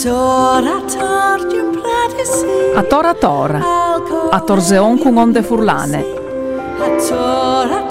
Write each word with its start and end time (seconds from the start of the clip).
Tora 0.00 0.78
A 2.76 2.82
Tora 2.84 3.14
Tora, 3.14 3.60
a 4.30 4.40
Torseon 4.40 4.96
con 4.98 5.18
onde 5.18 5.42
furlane. 5.42 6.04
Tora 7.08 7.84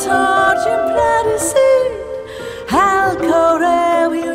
Al 2.69 3.17
correo 3.17 4.26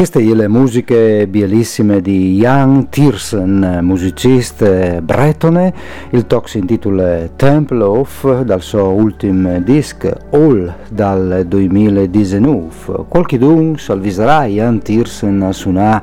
Queste 0.00 0.22
le 0.22 0.48
musiche 0.48 1.26
bellissime 1.28 2.00
di 2.00 2.38
Jan 2.38 2.88
Tiersen, 2.88 3.80
musicista 3.82 4.98
bretone. 5.02 5.74
Il 6.12 6.26
talk 6.26 6.48
si 6.48 6.56
intitola 6.56 7.28
Temple 7.36 7.82
of 7.82 8.40
dal 8.40 8.62
suo 8.62 8.88
ultimo 8.92 9.60
disc 9.60 10.10
All 10.30 10.74
dal 10.88 11.44
2019. 11.46 13.04
Qualche 13.08 13.36
dun 13.36 13.76
salviserà 13.76 14.46
Jan 14.46 14.80
Tiersen 14.80 15.42
a 15.42 15.52
suonare 15.52 16.02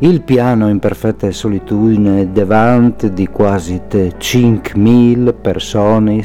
il 0.00 0.22
piano 0.22 0.68
in 0.68 0.78
perfetta 0.78 1.30
solitudine 1.32 2.30
davanti 2.30 3.12
di 3.12 3.26
quasi 3.26 3.80
5.000 3.88 5.34
persone 5.40 6.22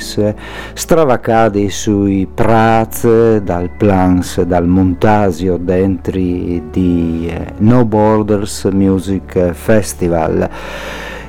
stravacate 0.73 1.69
sui 1.69 2.27
prats 2.31 3.37
dal 3.37 3.71
plans 3.71 4.41
dal 4.41 4.67
montasio 4.67 5.57
dentri 5.57 6.63
di 6.69 7.33
No 7.59 7.85
Borders 7.85 8.65
Music 8.65 9.51
Festival. 9.53 10.49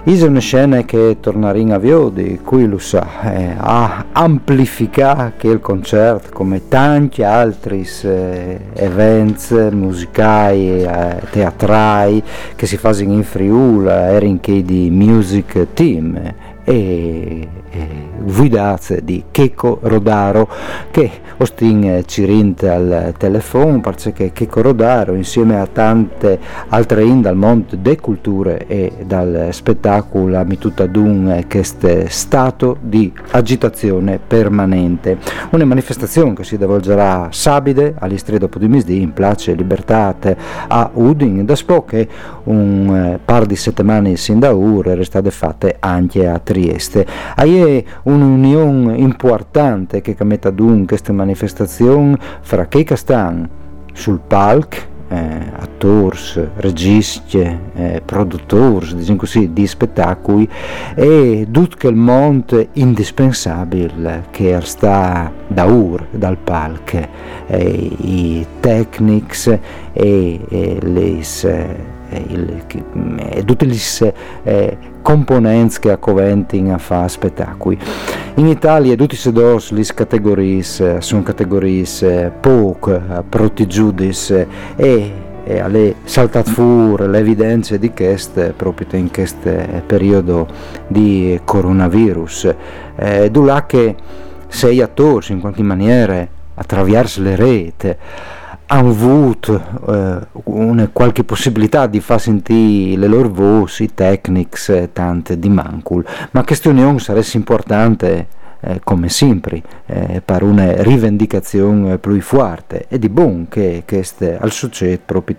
Sono 0.07 0.39
scene 0.41 0.85
che 0.85 1.17
torneranno 1.21 1.75
a 1.75 1.79
Viodi, 1.79 2.41
qui 2.43 2.67
lo 2.67 2.79
sa, 2.79 3.33
eh, 3.33 3.55
a 3.57 4.07
amplificare 4.13 5.35
che 5.37 5.49
il 5.49 5.61
concerto 5.61 6.31
come 6.33 6.69
tanti 6.69 7.23
altri 7.23 7.87
eh, 8.03 8.61
eventi 8.75 9.55
musicali, 9.55 10.83
eh, 10.83 11.21
teatrali 11.31 12.23
che 12.55 12.67
si 12.67 12.77
fanno 12.77 13.13
in 13.13 13.25
Friuli, 13.25 13.89
erano 13.89 14.39
di 14.43 14.89
music 14.91 15.67
team 15.75 16.35
e, 16.65 17.49
e 17.75 17.89
guidate 18.23 19.03
di 19.05 19.25
Checo 19.31 19.81
Rodaro 19.83 20.49
che 20.91 21.11
ostin 21.39 22.05
ci 22.07 22.25
rinte 22.25 22.69
al 22.69 23.15
telefono 23.19 23.81
perché 23.81 24.33
Checo 24.33 24.63
Rodaro 24.63 25.15
insieme 25.15 25.59
a 25.59 25.67
tante 25.67 26.39
altre 26.69 27.03
in 27.03 27.21
dal 27.21 27.37
mondo 27.37 27.75
delle 27.77 28.01
culture 28.01 28.67
e 28.67 28.93
dal 29.05 29.49
spettacolo 29.51 30.43
mi 30.45 30.57
tutta 30.57 30.87
d'un 30.87 31.45
che 31.49 31.61
è 31.61 32.07
stato 32.09 32.77
di 32.81 33.13
agitazione 33.33 34.21
permanente 34.25 35.19
una 35.51 35.65
manifestazione 35.65 36.35
che 36.35 36.45
si 36.45 36.57
svolgerà 36.57 37.29
sabide 37.31 37.95
all'istria 37.99 38.39
di 38.39 38.69
misdì 38.69 39.01
in 39.01 39.13
place 39.13 39.53
Libertate 39.55 40.37
a 40.69 40.91
Udin 40.93 41.45
da 41.45 41.55
che 41.87 42.09
un 42.45 42.95
eh, 43.15 43.19
par 43.25 43.47
di 43.47 43.57
settimane 43.57 44.17
sin 44.17 44.39
da 44.39 44.55
ore 44.55 44.95
restate 44.95 45.31
fatte 45.31 45.77
anche 45.79 46.27
a 46.27 46.39
Trieste. 46.39 47.07
Hai 47.65 47.83
un'unione 48.03 48.95
importante 48.99 50.03
che 50.03 50.15
mette 50.23 50.49
ad 50.49 50.61
un 50.61 50.85
questa 50.85 51.15
manifestazione 51.15 52.19
fra 52.43 52.67
che 52.67 52.95
stan 52.95 53.49
sul 53.95 54.21
palco 54.21 54.77
eh, 55.09 55.41
attori, 55.57 56.19
registi, 56.57 57.39
eh, 57.39 58.03
produttori 58.05 58.97
diciamo 58.97 59.17
così, 59.17 59.55
di 59.55 59.67
spettacoli 59.67 60.47
e 60.95 61.49
tutto 61.51 61.89
il 61.89 61.97
mondo 61.97 62.69
indispensabile 62.75 64.27
che 64.31 64.59
sta 64.61 65.33
da 65.47 65.65
ur 65.65 66.07
dal 66.11 66.37
palco, 66.37 66.99
eh, 67.47 67.63
i 67.63 68.47
tecnici 68.61 69.59
e, 69.95 70.41
e 70.47 70.79
le 70.83 71.23
e 72.09 73.45
tutte 73.45 73.65
le 73.65 74.15
eh, 74.43 74.77
componenti 75.03 75.81
che 75.81 75.91
accoventin 75.91 76.73
a 76.73 76.79
fare 76.79 77.09
spettacoli. 77.09 77.79
In 78.37 78.47
Italia 78.47 78.93
tutte 78.97 79.17
queste 79.17 79.33
due 79.33 79.85
categorie 79.95 80.63
sono 80.63 81.23
categorie 81.23 81.85
eh, 82.01 82.31
poco 82.41 82.95
eh, 82.95 83.23
protigiudis 83.29 84.47
e 84.77 85.13
e 85.45 85.61
alle 85.61 85.97
saltate 86.05 86.51
le 87.07 87.19
evidenze 87.19 87.79
di 87.79 87.93
questo 87.93 88.55
proprio 88.57 88.87
in 88.93 89.11
questo 89.11 89.51
periodo 89.87 90.49
di 90.87 91.39
coronavirus. 91.45 92.55
Eh, 92.97 93.31
là 93.45 93.67
che 93.67 93.95
sei 94.49 94.81
attori 94.81 95.33
in 95.33 95.41
qualche 95.41 95.63
maniera 95.63 96.27
attraverso 96.55 97.21
le 97.21 97.37
reti 97.37 97.97
hanno 98.67 98.91
avuto 98.91 99.63
eh, 99.89 100.27
una, 100.45 100.89
qualche 100.93 101.25
possibilità 101.25 101.87
di 101.87 102.01
far 102.01 102.21
sentire 102.21 102.99
le 102.99 103.07
loro 103.07 103.29
voci, 103.29 103.85
i 103.85 103.95
tecnici, 103.95 104.89
tante 104.93 105.39
di 105.39 105.49
mancul, 105.49 106.05
ma 106.31 106.45
questa 106.45 106.71
unione 106.71 106.99
sarebbe 106.99 107.27
importante 107.35 108.27
eh, 108.65 108.81
come 108.83 109.09
sempre, 109.09 109.63
eh, 109.87 110.23
per 110.25 110.43
una 110.43 110.83
rivendicazione 110.83 111.99
più 111.99 112.21
forte 112.21 112.87
e 112.89 112.99
di 112.99 113.09
buon 113.09 113.47
che 113.49 113.83
queste 113.87 114.39
al 114.39 114.51
succede 114.51 114.99
proprio 115.05 115.37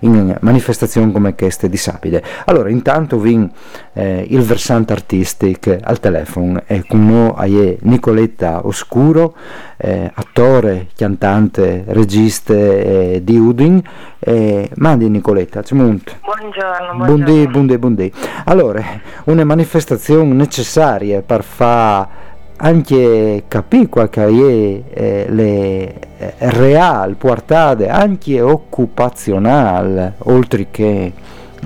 in 0.00 0.36
manifestazioni 0.40 1.12
come 1.12 1.34
queste 1.34 1.68
di 1.68 1.76
Sapide. 1.76 2.22
Allora, 2.46 2.68
intanto 2.68 3.18
vin 3.18 3.50
eh, 3.92 4.26
il 4.28 4.40
versante 4.40 4.92
artistico 4.92 5.76
al 5.80 6.00
telefono 6.00 6.62
e 6.66 6.84
con 6.86 7.06
noi 7.06 7.78
Nicoletta 7.82 8.66
Oscuro, 8.66 9.34
eh, 9.76 10.10
attore, 10.14 10.88
cantante, 10.96 11.84
regista 11.86 12.54
eh, 12.54 13.20
di 13.22 13.36
Udin. 13.38 13.80
Eh, 14.18 14.70
mandi 14.76 15.08
Nicoletta, 15.08 15.62
Buongiorno, 15.62 16.96
buongiorno. 16.96 17.04
Buondì, 17.04 17.48
buondì, 17.48 17.78
buondì. 17.78 18.12
Allora, 18.46 18.82
una 19.24 19.44
manifestazione 19.44 20.32
necessaria 20.32 21.22
per 21.22 21.44
fare 21.44 22.34
anche 22.58 23.44
capire 23.48 23.88
qual 23.88 24.08
è 24.08 24.20
eh, 24.20 25.26
le 25.28 25.94
eh, 26.18 26.34
real 26.38 27.16
portate 27.16 27.88
anche 27.88 28.40
occupazionali 28.40 30.12
oltre 30.18 30.68
che 30.70 31.12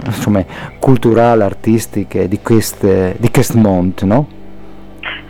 insomma 0.04 0.44
culturali 0.78 1.42
artistiche 1.42 2.26
di 2.26 2.40
questo 2.40 3.12
di 3.16 3.30
quest 3.30 3.54
mondo 3.54 4.06
no? 4.06 4.38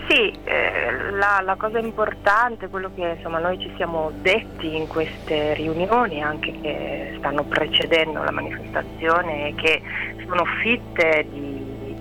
Sì, 0.09 0.33
eh, 0.43 1.12
la, 1.12 1.41
la, 1.45 1.55
cosa 1.55 1.79
importante, 1.79 2.69
quello 2.69 2.91
che 2.97 3.15
insomma, 3.17 3.39
noi 3.39 3.61
ci 3.61 3.71
siamo 3.77 4.11
detti 4.23 4.75
in 4.75 4.89
queste 4.89 5.55
riunioni, 5.55 6.21
anche 6.21 6.53
che 6.61 7.15
stanno 7.19 7.45
precedendo 7.45 8.21
la 8.21 8.33
manifestazione, 8.33 9.51
è 9.51 9.55
che 9.55 9.81
sono 10.27 10.45
fitte 10.63 11.27
di 11.31 11.60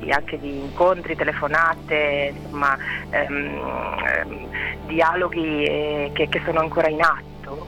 anche 0.10 0.40
di 0.40 0.60
incontri, 0.60 1.16
telefonate, 1.16 2.34
insomma, 2.36 2.78
ehm, 3.10 3.98
ehm, 4.06 4.48
dialoghi 4.88 5.63
eh, 5.63 6.12
che, 6.13 6.30
che, 6.30 6.42
sono 6.46 6.60
ancora 6.60 6.90
in 6.90 7.01
atto, 7.01 7.68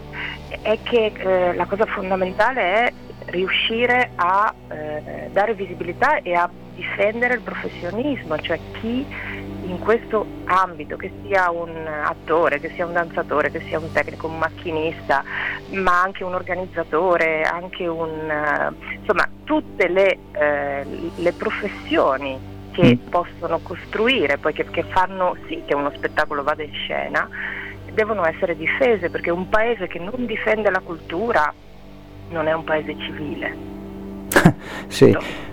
è 0.61 0.77
che 0.83 1.13
eh, 1.15 1.53
la 1.53 1.65
cosa 1.65 1.85
fondamentale 1.85 2.61
è 2.61 2.93
riuscire 3.25 4.11
a 4.15 4.53
eh, 4.69 5.29
dare 5.31 5.53
visibilità 5.53 6.21
e 6.21 6.33
a 6.33 6.49
difendere 6.75 7.35
il 7.35 7.41
professionismo, 7.41 8.37
cioè 8.39 8.59
chi 8.79 9.05
in 9.71 9.79
questo 9.79 10.25
ambito, 10.45 10.97
che 10.97 11.11
sia 11.23 11.49
un 11.49 11.87
attore, 11.87 12.59
che 12.59 12.71
sia 12.75 12.85
un 12.85 12.91
danzatore, 12.91 13.51
che 13.51 13.61
sia 13.61 13.79
un 13.79 13.89
tecnico, 13.91 14.27
un 14.27 14.37
macchinista, 14.37 15.23
ma 15.71 16.01
anche 16.01 16.25
un 16.25 16.33
organizzatore, 16.33 17.43
anche 17.43 17.87
un, 17.87 18.09
uh, 18.09 18.75
insomma 18.93 19.27
tutte 19.45 19.87
le, 19.87 20.17
uh, 20.33 21.11
le 21.15 21.31
professioni 21.31 22.37
che 22.71 22.99
mm. 23.01 23.09
possono 23.09 23.59
costruire, 23.59 24.37
poi 24.37 24.53
che, 24.53 24.65
che 24.65 24.83
fanno 24.83 25.37
sì 25.47 25.63
che 25.65 25.73
uno 25.73 25.91
spettacolo 25.95 26.43
vada 26.43 26.63
in 26.63 26.73
scena, 26.73 27.27
devono 27.93 28.25
essere 28.25 28.55
difese 28.55 29.09
perché 29.09 29.31
un 29.31 29.47
paese 29.47 29.87
che 29.87 29.99
non 29.99 30.25
difende 30.25 30.69
la 30.69 30.79
cultura 30.79 31.53
non 32.29 32.47
è 32.47 32.53
un 32.53 32.63
paese 32.65 32.95
civile. 32.97 33.57
sì. 34.87 35.11
No 35.11 35.50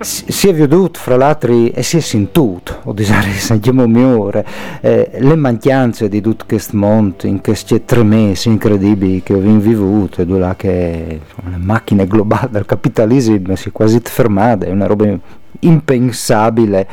si 0.00 0.48
è 0.48 0.54
veduto 0.54 0.98
fra 0.98 1.16
l'altro 1.16 1.52
e 1.52 1.82
si 1.82 1.96
è 1.96 2.00
sentito, 2.00 2.80
o 2.84 2.92
disare 2.92 3.30
sentiamo 3.38 3.86
migliore, 3.86 4.44
eh, 4.80 5.10
le 5.18 5.36
mancanze 5.36 6.08
di 6.08 6.20
tutto 6.20 6.44
questo 6.46 6.76
mondo 6.76 7.26
in 7.26 7.40
questi 7.40 7.84
tre 7.84 8.02
mesi 8.02 8.48
incredibili 8.48 9.22
che 9.22 9.34
ho 9.34 9.38
vissuto, 9.38 10.24
dove 10.24 10.54
che 10.56 11.20
le 11.44 11.56
macchine 11.56 12.06
globali 12.06 12.48
del 12.50 12.66
capitalismo 12.66 13.54
si 13.56 13.68
è 13.68 13.72
quasi 13.72 14.00
fermate, 14.02 14.66
è 14.66 14.70
una 14.70 14.86
roba 14.86 15.18
impensabile, 15.60 16.88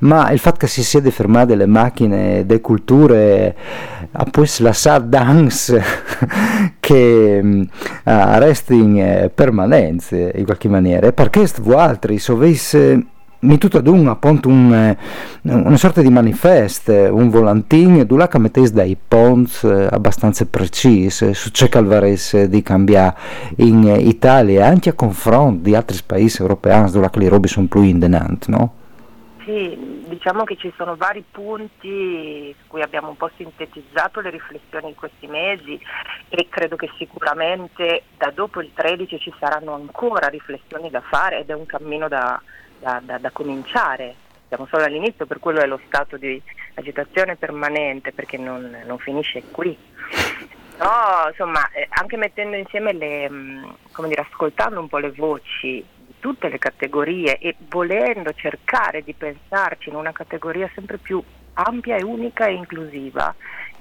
ma 0.00 0.30
il 0.30 0.38
fatto 0.38 0.58
che 0.58 0.66
si 0.66 0.82
siano 0.82 1.10
fermate 1.10 1.54
le 1.54 1.66
macchine 1.66 2.46
de 2.46 2.60
culture 2.60 3.56
ha 4.10 4.24
pues 4.24 4.60
lasciato 4.60 5.06
dance 5.06 5.82
che 6.80 7.40
uh, 7.42 7.68
resta 8.02 8.74
in 8.74 9.00
eh, 9.00 9.30
permanenza 9.34 10.16
in 10.16 10.44
qualche 10.44 10.68
maniera, 10.68 11.12
perché 11.12 11.48
voi 11.60 11.76
altri 11.76 12.18
sovesse 12.18 13.06
mi 13.40 13.58
tutto 13.58 13.78
ad 13.78 13.86
un 13.86 14.08
appunto 14.08 14.48
un, 14.48 14.72
eh, 14.72 14.98
una 15.42 15.76
sorta 15.76 16.02
di 16.02 16.08
manifesto, 16.08 16.92
un 16.92 17.28
volantino, 17.28 18.02
dove 18.04 18.26
che 18.28 18.38
mettete 18.38 18.72
dei 18.72 18.96
ponti 18.96 19.66
eh, 19.66 19.88
abbastanza 19.90 20.44
precisi 20.46 21.34
su 21.34 21.50
ciò 21.50 21.68
che 21.68 21.78
alvarese 21.78 22.48
di 22.48 22.62
cambiare 22.62 23.16
in 23.56 23.84
Italia, 23.84 24.66
anche 24.66 24.90
a 24.90 24.94
confronto 24.94 25.62
di 25.62 25.74
altri 25.74 25.98
paesi 26.04 26.40
europei 26.40 26.90
dove 26.90 27.08
le 27.12 27.28
robe 27.28 27.48
sono 27.48 27.66
più 27.66 27.82
indenanti, 27.82 28.50
no? 28.50 28.72
Sì, 29.44 30.04
diciamo 30.06 30.44
che 30.44 30.56
ci 30.56 30.70
sono 30.76 30.96
vari 30.96 31.24
punti 31.30 32.54
su 32.60 32.66
cui 32.66 32.82
abbiamo 32.82 33.08
un 33.08 33.16
po' 33.16 33.30
sintetizzato 33.36 34.20
le 34.20 34.30
riflessioni 34.30 34.88
in 34.88 34.94
questi 34.94 35.26
mesi 35.26 35.80
e 36.28 36.46
credo 36.50 36.76
che 36.76 36.90
sicuramente 36.98 38.02
da 38.18 38.30
dopo 38.34 38.60
il 38.60 38.70
13 38.74 39.18
ci 39.18 39.32
saranno 39.38 39.74
ancora 39.74 40.26
riflessioni 40.26 40.90
da 40.90 41.00
fare 41.00 41.40
ed 41.40 41.48
è 41.48 41.54
un 41.54 41.64
cammino 41.64 42.08
da, 42.08 42.38
da, 42.78 43.00
da, 43.02 43.18
da 43.18 43.30
cominciare. 43.30 44.14
Siamo 44.48 44.66
solo 44.66 44.84
all'inizio, 44.84 45.26
per 45.26 45.40
quello 45.40 45.60
è 45.60 45.66
lo 45.66 45.80
stato 45.86 46.16
di 46.16 46.40
agitazione 46.74 47.36
permanente, 47.36 48.12
perché 48.12 48.38
non, 48.38 48.82
non 48.86 48.98
finisce 48.98 49.42
qui. 49.50 49.76
No, 50.78 51.28
insomma, 51.28 51.68
eh, 51.72 51.88
anche 51.90 52.16
mettendo 52.16 52.56
insieme 52.56 52.92
le, 52.92 53.28
mm, 53.28 53.64
come 53.92 54.08
dire, 54.08 54.22
ascoltando 54.22 54.78
un 54.78 54.88
po' 54.88 54.98
le 54.98 55.10
voci 55.10 55.84
di 55.96 56.14
tutte 56.20 56.48
le 56.48 56.58
categorie 56.58 57.38
e 57.38 57.56
volendo 57.68 58.32
cercare 58.32 59.02
di 59.02 59.12
pensarci 59.12 59.88
in 59.88 59.96
una 59.96 60.12
categoria 60.12 60.70
sempre 60.74 60.98
più 60.98 61.22
ampia 61.54 61.96
e 61.96 62.04
unica 62.04 62.46
e 62.46 62.52
inclusiva, 62.52 63.34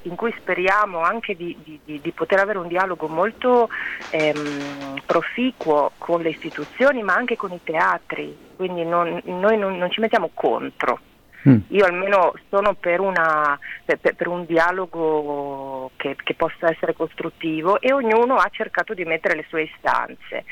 in 0.08 0.16
cui 0.16 0.34
speriamo 0.38 1.02
anche 1.02 1.36
di, 1.36 1.56
di, 1.64 2.00
di 2.02 2.12
poter 2.12 2.40
avere 2.40 2.58
un 2.58 2.68
dialogo 2.68 3.08
molto 3.08 3.70
ehm, 4.10 5.02
proficuo 5.06 5.92
con 5.98 6.22
le 6.22 6.30
istituzioni 6.30 7.04
ma 7.04 7.14
anche 7.14 7.36
con 7.36 7.52
i 7.52 7.60
teatri, 7.64 8.36
quindi 8.56 8.84
non, 8.84 9.22
noi 9.26 9.58
non, 9.58 9.78
non, 9.78 9.92
ci 9.92 10.00
mettiamo 10.00 10.32
contro. 10.34 11.00
Mm. 11.48 11.60
Io 11.68 11.86
almeno 11.86 12.34
sono 12.50 12.74
per, 12.74 13.00
una, 13.00 13.58
per, 13.86 14.00
per 14.00 14.28
un 14.28 14.46
dialogo 14.46 15.92
che, 15.96 16.16
che 16.22 16.34
possa 16.34 16.70
essere 16.70 16.94
costruttivo 16.94 17.80
e 17.80 17.94
ognuno 17.94 18.36
ha 18.36 18.50
cercato 18.52 18.94
di 18.94 19.06
mettere 19.06 19.36
le 19.36 19.46
sue 19.48 19.64
istanze 19.64 20.46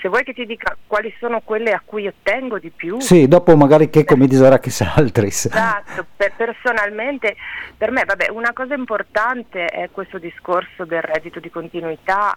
se 0.00 0.08
vuoi 0.08 0.24
che 0.24 0.32
ti 0.32 0.46
dica 0.46 0.76
quali 0.86 1.12
sono 1.18 1.40
quelle 1.40 1.72
a 1.72 1.82
cui 1.84 2.06
ottengo 2.06 2.58
di 2.58 2.70
più. 2.70 3.00
Sì, 3.00 3.28
dopo 3.28 3.56
magari 3.56 3.90
che 3.90 4.04
come 4.04 4.26
che 4.58 4.70
altri. 4.94 5.26
Esatto, 5.28 6.06
per, 6.16 6.32
personalmente 6.36 7.36
per 7.76 7.90
me 7.90 8.04
vabbè, 8.04 8.30
una 8.30 8.52
cosa 8.52 8.74
importante 8.74 9.66
è 9.66 9.88
questo 9.90 10.18
discorso 10.18 10.84
del 10.84 11.02
reddito 11.02 11.40
di 11.40 11.50
continuità 11.50 12.36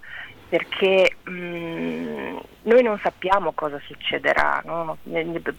perché 0.51 1.15
mh, 1.23 1.31
mm, 1.31 2.37
noi 2.63 2.83
non 2.83 2.99
sappiamo 3.01 3.53
cosa 3.53 3.79
succederà, 3.85 4.61
no? 4.65 4.97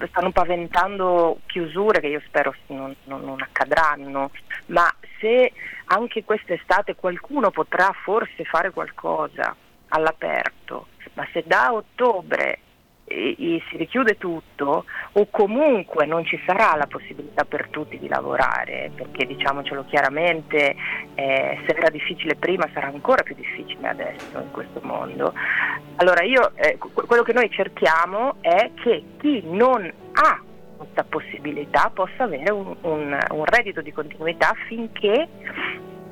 stanno 0.08 0.32
paventando 0.32 1.38
chiusure 1.46 2.00
che 2.00 2.08
io 2.08 2.20
spero 2.26 2.54
non, 2.66 2.94
non, 3.04 3.25
non 3.25 3.40
accadranno, 3.40 4.31
ma 4.66 4.93
se 5.19 5.52
anche 5.87 6.25
quest'estate 6.25 6.94
qualcuno 6.94 7.50
potrà 7.50 7.90
forse 8.04 8.44
fare 8.44 8.71
qualcosa 8.71 9.56
all'aperto, 9.92 10.88
ma 11.14 11.26
se 11.32 11.44
da 11.46 11.72
ottobre 11.72 12.58
e, 13.04 13.37
e 13.38 13.62
si 13.68 13.76
richiude 13.76 14.16
tutto 14.16 14.84
o 15.12 15.26
comunque 15.30 16.06
non 16.06 16.25
ci 16.25 16.40
sarà 16.46 16.75
la 16.76 16.87
possibilità 16.87 17.44
per 17.44 17.68
tutti 17.68 17.99
di 17.99 18.08
lavorare, 18.08 18.90
perché 18.94 19.26
diciamocelo 19.26 19.84
chiaramente, 19.84 20.75
eh, 21.14 21.61
se 21.66 21.75
era 21.75 21.90
difficile 21.90 22.37
prima 22.37 22.68
sarà 22.72 22.87
ancora 22.87 23.22
più 23.22 23.34
difficile 23.34 23.88
adesso 23.88 24.38
in 24.38 24.50
questo 24.50 24.80
mondo. 24.82 25.34
Allora 25.96 26.25
io, 26.25 26.52
eh, 26.54 26.78
quello 26.78 27.22
che 27.22 27.32
noi 27.32 27.50
cerchiamo 27.50 28.37
è 28.40 28.70
che 28.82 29.04
chi 29.18 29.42
non 29.44 29.92
ha 30.12 30.40
questa 30.76 31.04
possibilità 31.04 31.90
possa 31.94 32.25
avere 32.25 32.50
un, 32.50 32.75
un, 32.80 33.18
un 33.30 33.44
reddito 33.44 33.82
di 33.82 33.92
continuità 33.92 34.52
finché 34.66 35.28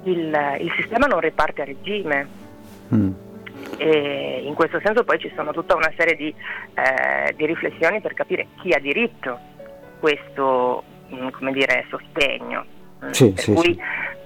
il, 0.05 0.57
il, 0.61 0.73
sistema 0.77 1.07
non 1.07 1.19
riparte 1.19 1.63
a 1.63 1.65
regime. 1.65 2.29
Mm 2.95 3.20
e 3.81 4.43
in 4.45 4.53
questo 4.53 4.79
senso 4.85 5.05
poi 5.05 5.19
ci 5.19 5.33
sono 5.35 5.53
tutta 5.53 5.75
una 5.75 5.91
serie 5.97 6.15
di, 6.15 6.29
eh, 6.75 7.33
di 7.35 7.47
riflessioni 7.47 8.03
per 8.03 8.13
capire 8.13 8.49
chi 8.61 8.73
ha 8.75 8.79
diritto 8.79 9.31
a 9.31 9.41
questo 9.99 10.85
mm, 11.15 11.29
come 11.31 11.53
dire, 11.53 11.87
sostegno. 11.89 12.67
Mm, 13.03 13.11
sì, 13.11 13.33
per 13.33 13.43
sì, 13.43 13.53
cui 13.55 13.81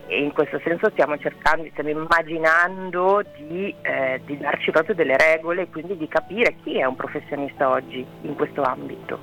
sì. 0.08 0.23
in 0.23 0.32
questo 0.32 0.61
senso 0.64 0.90
stiamo 0.90 1.16
cercando, 1.18 1.68
stiamo 1.70 1.90
immaginando 1.90 3.23
di, 3.37 3.73
eh, 3.82 4.20
di 4.25 4.37
darci 4.38 4.73
proprio 4.73 4.96
delle 4.96 5.16
regole 5.16 5.62
e 5.62 5.70
quindi 5.70 5.96
di 5.96 6.08
capire 6.08 6.56
chi 6.64 6.78
è 6.78 6.84
un 6.84 6.96
professionista 6.96 7.68
oggi 7.68 8.04
in 8.23 8.34
questo 8.34 8.62
ambito. 8.62 9.20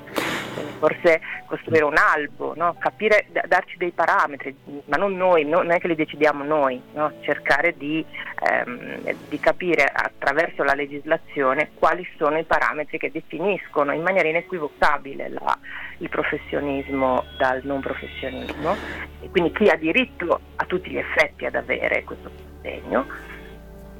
Forse 0.79 1.21
costruire 1.45 1.83
un 1.83 1.97
albo, 1.97 2.53
no? 2.55 2.75
capire, 2.79 3.27
darci 3.47 3.77
dei 3.77 3.91
parametri, 3.91 4.55
ma 4.85 4.97
non 4.97 5.15
noi, 5.15 5.45
no? 5.45 5.57
non 5.57 5.71
è 5.71 5.79
che 5.79 5.87
li 5.87 5.95
decidiamo 5.95 6.43
noi, 6.43 6.81
no? 6.93 7.13
cercare 7.21 7.75
di, 7.77 8.05
ehm, 8.39 9.15
di, 9.29 9.39
capire 9.39 9.83
attraverso 9.83 10.63
la 10.63 10.73
legislazione 10.73 11.71
quali 11.75 12.07
sono 12.17 12.37
i 12.37 12.43
parametri 12.43 12.97
che 12.97 13.11
definiscono 13.11 13.93
in 13.93 14.01
maniera 14.01 14.27
inequivocabile 14.27 15.29
la, 15.29 15.57
il 15.97 16.09
professionismo 16.09 17.25
dal 17.37 17.61
non 17.63 17.79
professionismo 17.81 18.75
e 19.21 19.29
quindi 19.29 19.51
chi 19.51 19.69
ha 19.69 19.75
diritto 19.75 20.39
a 20.55 20.65
tutti 20.65 20.89
gli 20.89 20.97
effetti 20.97 21.45
ad 21.45 21.55
avere 21.55 22.03
questo 22.03 22.29
sostegno 22.29 23.05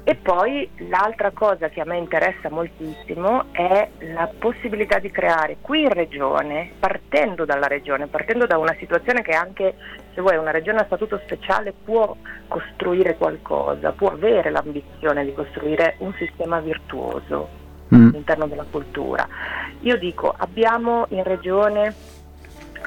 e 0.04 0.16
poi 0.16 0.68
l'altra 0.88 1.30
cosa 1.30 1.68
che 1.68 1.80
a 1.80 1.84
me 1.84 1.96
interessa 1.96 2.50
moltissimo 2.50 3.44
è 3.52 3.88
la 4.12 4.28
possibilità 4.36 4.98
di 4.98 5.10
creare 5.12 5.58
qui 5.60 5.82
in 5.82 5.90
regione, 5.90 6.72
partendo 6.78 7.44
dalla 7.44 7.68
regione, 7.68 8.08
partendo 8.08 8.46
da 8.46 8.58
una 8.58 8.74
situazione 8.80 9.22
che 9.22 9.30
anche 9.30 9.76
se 10.12 10.20
vuoi 10.20 10.36
una 10.36 10.50
regione 10.50 10.80
a 10.80 10.84
statuto 10.86 11.20
speciale 11.24 11.72
può 11.72 12.16
costruire 12.48 13.16
qualcosa, 13.16 13.92
può 13.92 14.08
avere 14.08 14.50
l'ambizione 14.50 15.24
di 15.24 15.32
costruire 15.34 15.94
un 15.98 16.12
sistema 16.14 16.58
virtuoso 16.58 17.48
mm. 17.94 18.08
all'interno 18.08 18.46
della 18.48 18.66
cultura. 18.68 19.28
Io 19.82 19.96
dico, 19.98 20.34
abbiamo 20.36 21.06
in 21.10 21.22
regione 21.22 21.94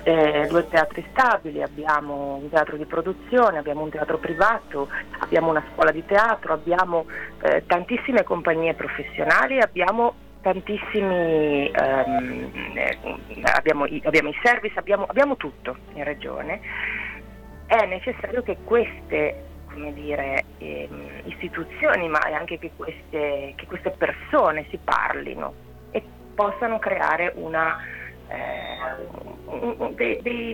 eh, 0.03 0.47
due 0.47 0.67
teatri 0.67 1.05
stabili, 1.11 1.61
abbiamo 1.61 2.39
un 2.41 2.49
teatro 2.49 2.77
di 2.77 2.85
produzione, 2.85 3.57
abbiamo 3.57 3.81
un 3.81 3.89
teatro 3.89 4.17
privato, 4.17 4.89
abbiamo 5.19 5.49
una 5.49 5.63
scuola 5.71 5.91
di 5.91 6.05
teatro, 6.05 6.53
abbiamo 6.53 7.05
eh, 7.41 7.63
tantissime 7.65 8.23
compagnie 8.23 8.73
professionali, 8.73 9.59
abbiamo 9.59 10.13
tantissimi, 10.41 11.71
ehm, 11.71 12.51
eh, 12.75 12.97
abbiamo, 13.43 13.85
i, 13.85 14.01
abbiamo, 14.05 14.29
i, 14.29 14.39
service, 14.43 14.77
abbiamo, 14.77 15.05
abbiamo 15.05 15.37
tutto 15.37 15.75
in 15.93 16.03
regione. 16.03 16.59
È 17.65 17.85
necessario 17.85 18.43
che 18.43 18.57
queste 18.63 19.43
dire, 19.93 20.45
ehm, 20.59 21.21
istituzioni, 21.25 22.07
ma 22.07 22.19
anche 22.19 22.59
che 22.59 22.71
queste, 22.75 23.53
che 23.55 23.65
queste 23.65 23.89
persone 23.91 24.67
si 24.69 24.77
parlino 24.77 25.53
e 25.91 26.03
possano 26.33 26.79
creare 26.79 27.33
una 27.35 27.77
eh, 28.27 29.94
dei, 29.96 30.22
dei, 30.22 30.53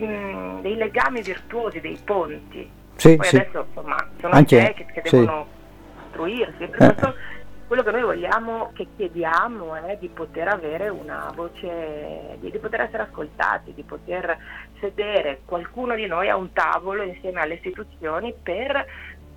dei, 0.62 0.76
legami 0.76 1.22
virtuosi, 1.22 1.80
dei 1.80 2.00
ponti. 2.04 2.70
Sì, 2.96 3.16
Poi 3.16 3.26
sì. 3.26 3.36
adesso 3.38 3.66
insomma 3.68 3.98
sono 4.20 4.34
Anche, 4.34 4.56
idee 4.58 4.74
che, 4.74 4.86
che 4.86 5.02
devono 5.04 5.46
sì. 5.46 6.00
costruirsi. 6.02 6.64
Eh. 6.64 7.30
Quello 7.72 7.84
che 7.84 7.92
noi 7.92 8.02
vogliamo, 8.02 8.72
che 8.74 8.86
chiediamo 8.98 9.76
è 9.76 9.98
di 9.98 10.10
poter 10.10 10.50
avere 10.50 10.90
una 10.90 11.32
voce, 11.34 12.36
di, 12.42 12.52
di 12.52 12.58
poter 12.58 12.82
essere 12.82 13.04
ascoltati, 13.04 13.74
di 13.74 13.84
poter 13.84 14.38
sedere 14.82 15.40
qualcuno 15.46 15.96
di 15.96 16.06
noi 16.06 16.28
a 16.28 16.36
un 16.36 16.52
tavolo 16.52 17.02
insieme 17.04 17.40
alle 17.40 17.54
istituzioni 17.54 18.34
per 18.44 18.86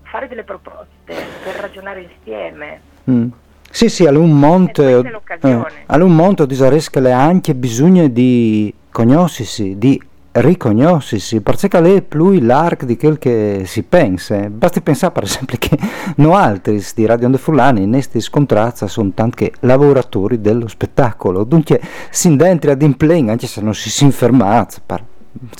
fare 0.02 0.26
delle 0.26 0.42
proposte, 0.42 1.14
per 1.44 1.54
ragionare 1.60 2.00
insieme. 2.00 2.80
Mm. 3.08 3.30
Sì, 3.74 3.88
sì, 3.88 4.04
un 4.04 4.30
monte, 4.30 5.02
eh, 5.40 5.96
un 5.96 6.14
monte 6.14 6.46
disaresca 6.46 7.00
le 7.00 7.10
anche 7.10 7.56
bisogna 7.56 8.06
di 8.06 8.72
conoscersi, 8.88 9.76
di 9.76 10.00
riconoscersi, 10.30 11.40
perché 11.40 11.80
lei 11.80 11.96
è 11.96 12.02
più 12.02 12.38
largo 12.40 12.86
di 12.86 12.96
quel 12.96 13.18
che 13.18 13.62
si 13.66 13.82
pensa. 13.82 14.48
Basti 14.48 14.80
pensare 14.80 15.12
per 15.12 15.24
esempio 15.24 15.58
che 15.58 15.76
noi 16.18 16.34
altri 16.34 16.80
di 16.94 17.04
Radio 17.04 17.28
De 17.30 17.36
Fulani 17.36 17.82
in 17.82 17.90
questi 17.90 18.20
scontrazza 18.20 18.86
sono 18.86 19.10
tanti 19.12 19.50
lavoratori 19.60 20.40
dello 20.40 20.68
spettacolo, 20.68 21.42
dunque 21.42 21.80
si 22.10 22.36
dentro 22.36 22.70
ad 22.70 22.80
impleng, 22.80 23.28
anche 23.28 23.48
se 23.48 23.60
non 23.60 23.74
si 23.74 23.90
si 23.90 24.04
infermati, 24.04 24.76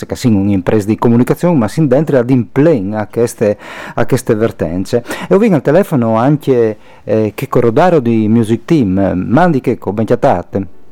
che 0.07 0.17
sia 0.17 0.31
un'impresa 0.31 0.87
di 0.87 0.97
comunicazione, 0.97 1.57
ma 1.57 1.69
si 1.69 1.87
dentro 1.87 2.19
ad 2.19 2.31
impleng 2.31 2.95
a 2.95 3.07
queste, 3.07 3.57
a 3.95 4.07
queste 4.07 4.35
vertenze. 4.35 5.05
E 5.29 5.35
ho 5.35 5.39
vinto 5.39 5.57
al 5.57 5.63
telefono 5.63 6.17
anche 6.17 6.77
eh, 7.05 7.33
Checco 7.35 7.61
Rodaro 7.61 8.01
di 8.01 8.29
Music 8.29 8.65
Team. 8.65 9.13
Mandi 9.27 9.61
Checco, 9.61 9.93
ben 9.93 10.07
chiatate. 10.07 10.83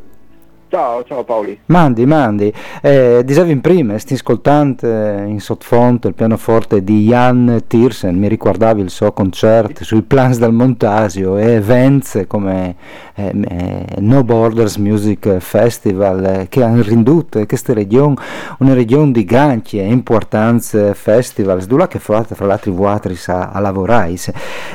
Ciao, 0.73 1.05
ciao 1.05 1.23
Paoli. 1.23 1.59
Mandi, 1.67 2.07
mandi. 2.07 2.51
Eh, 2.81 3.21
dicevi 3.27 3.51
in 3.51 3.61
prima, 3.61 3.99
sti 3.99 4.15
ascoltando 4.15 4.87
in 5.27 5.39
sottofondo 5.39 6.09
il 6.09 6.15
pianoforte 6.15 6.83
di 6.83 7.05
Jan 7.05 7.65
Tiersen, 7.67 8.17
mi 8.17 8.27
ricordavi 8.27 8.81
il 8.81 8.89
suo 8.89 9.13
concerto 9.13 9.85
sui 9.85 10.01
plans 10.01 10.39
del 10.39 10.53
Montasio 10.53 11.37
e 11.37 11.51
events 11.51 12.25
come 12.27 12.69
eh, 12.69 12.75
eh, 13.12 13.12
No 13.15 14.25
Borders 14.25 14.77
Music 14.77 15.39
Festival 15.39 16.25
eh, 16.25 16.47
che 16.49 16.63
hanno 16.63 16.83
rinduto 16.83 17.45
questa 17.47 17.73
regione 17.73 18.15
una 18.59 18.75
regione 18.75 19.13
di 19.13 19.25
grandi 19.25 19.79
e 19.79 19.87
importanti 19.87 20.79
festival, 20.95 21.65
dove 21.65 21.89
che 21.89 21.99
fra 21.99 22.25
l'altro 22.39 22.73
vuotri 22.73 23.19
a, 23.27 23.59
lavorare. 23.61 24.15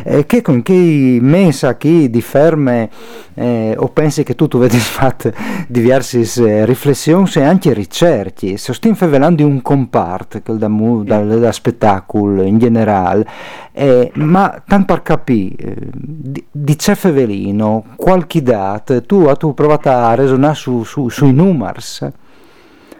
Eh, 0.03 0.25
che 0.25 0.41
con 0.41 0.62
che 0.62 1.17
messa 1.22 1.75
qui 1.75 2.10
di 2.10 2.22
ferme 2.22 2.89
eh, 3.34 3.75
o 3.77 3.88
pensi 3.89 4.24
che 4.24 4.36
tu 4.36 4.48
tu 4.48 4.60
vedi 4.60 4.77
fatto 4.77 5.29
di 5.67 5.82
diverse 5.82 6.65
riflessioni 6.65 7.29
e 7.36 7.41
anche 7.41 7.74
ricerche. 7.74 8.58
Se 8.58 8.74
stiamo 8.74 8.96
favelando 8.96 9.46
un 9.46 9.62
comparto 9.62 10.39
da, 10.53 10.67
da, 10.67 11.24
da 11.24 11.51
spettacolo 11.51 12.44
in 12.44 12.58
generale, 12.58 13.25
eh, 13.74 14.12
ma 14.15 14.62
tanto 14.65 14.86
per 14.94 15.01
capire, 15.01 15.56
eh, 15.58 15.75
di, 15.94 16.44
di 16.50 16.75
c'è 16.75 16.96
fevelino, 16.96 17.84
qualche 17.96 18.26
data, 18.41 19.01
tu 19.01 19.25
hai 19.25 19.53
provato 19.53 19.89
a 19.89 20.13
ragionare 20.13 20.55
su, 20.55 20.84
su, 20.84 21.10
sui 21.10 21.34
numeri? 21.34 21.79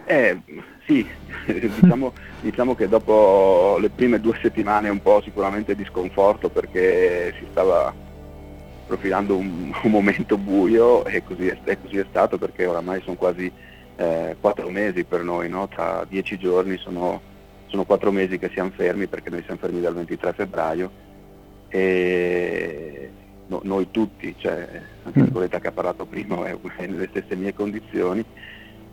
Eh, 0.04 0.40
sì, 0.86 1.06
diciamo, 1.46 2.12
diciamo, 2.40 2.74
che 2.74 2.88
dopo 2.88 3.76
le 3.80 3.90
prime 3.90 4.20
due 4.20 4.38
settimane 4.40 4.88
un 4.88 5.00
po' 5.00 5.20
sicuramente 5.22 5.74
di 5.74 5.84
sconforto 5.84 6.48
perché 6.48 7.34
si 7.38 7.46
stava 7.50 7.94
profilando 8.86 9.36
un, 9.36 9.72
un 9.82 9.90
momento 9.90 10.36
buio 10.36 11.04
e 11.04 11.22
così 11.22 11.46
è, 11.46 11.58
e 11.64 11.80
così 11.80 11.98
è, 11.98 12.06
stato 12.08 12.38
perché 12.38 12.66
oramai 12.66 13.00
sono 13.02 13.16
quasi 13.16 13.50
eh, 13.96 14.36
quattro 14.40 14.68
mesi 14.70 15.04
per 15.04 15.22
noi, 15.22 15.48
no? 15.48 15.68
tra 15.68 16.04
dieci 16.08 16.38
giorni 16.38 16.78
sono, 16.78 17.20
sono 17.66 17.84
quattro 17.84 18.10
mesi 18.10 18.38
che 18.38 18.50
siamo 18.52 18.70
fermi 18.74 19.06
perché 19.06 19.30
noi 19.30 19.42
siamo 19.42 19.60
fermi 19.60 19.80
dal 19.80 19.94
23 19.94 20.32
febbraio 20.32 20.90
e 21.68 23.10
no, 23.48 23.60
noi 23.64 23.90
tutti, 23.90 24.34
cioè 24.38 24.82
anche 25.02 25.20
Nicoletta 25.20 25.58
che 25.58 25.68
ha 25.68 25.72
parlato 25.72 26.06
prima 26.06 26.44
è 26.44 26.56
nelle 26.86 27.08
stesse 27.08 27.36
mie 27.36 27.52
condizioni. 27.52 28.24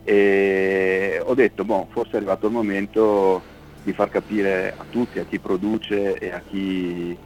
E 0.03 1.21
ho 1.23 1.33
detto 1.33 1.63
boh, 1.63 1.87
forse 1.91 2.13
è 2.13 2.15
arrivato 2.17 2.47
il 2.47 2.53
momento 2.53 3.43
di 3.83 3.93
far 3.93 4.09
capire 4.09 4.73
a 4.75 4.85
tutti, 4.89 5.19
a 5.19 5.25
chi 5.25 5.39
produce 5.39 6.17
e 6.17 6.31
a 6.31 6.41
chi 6.41 7.17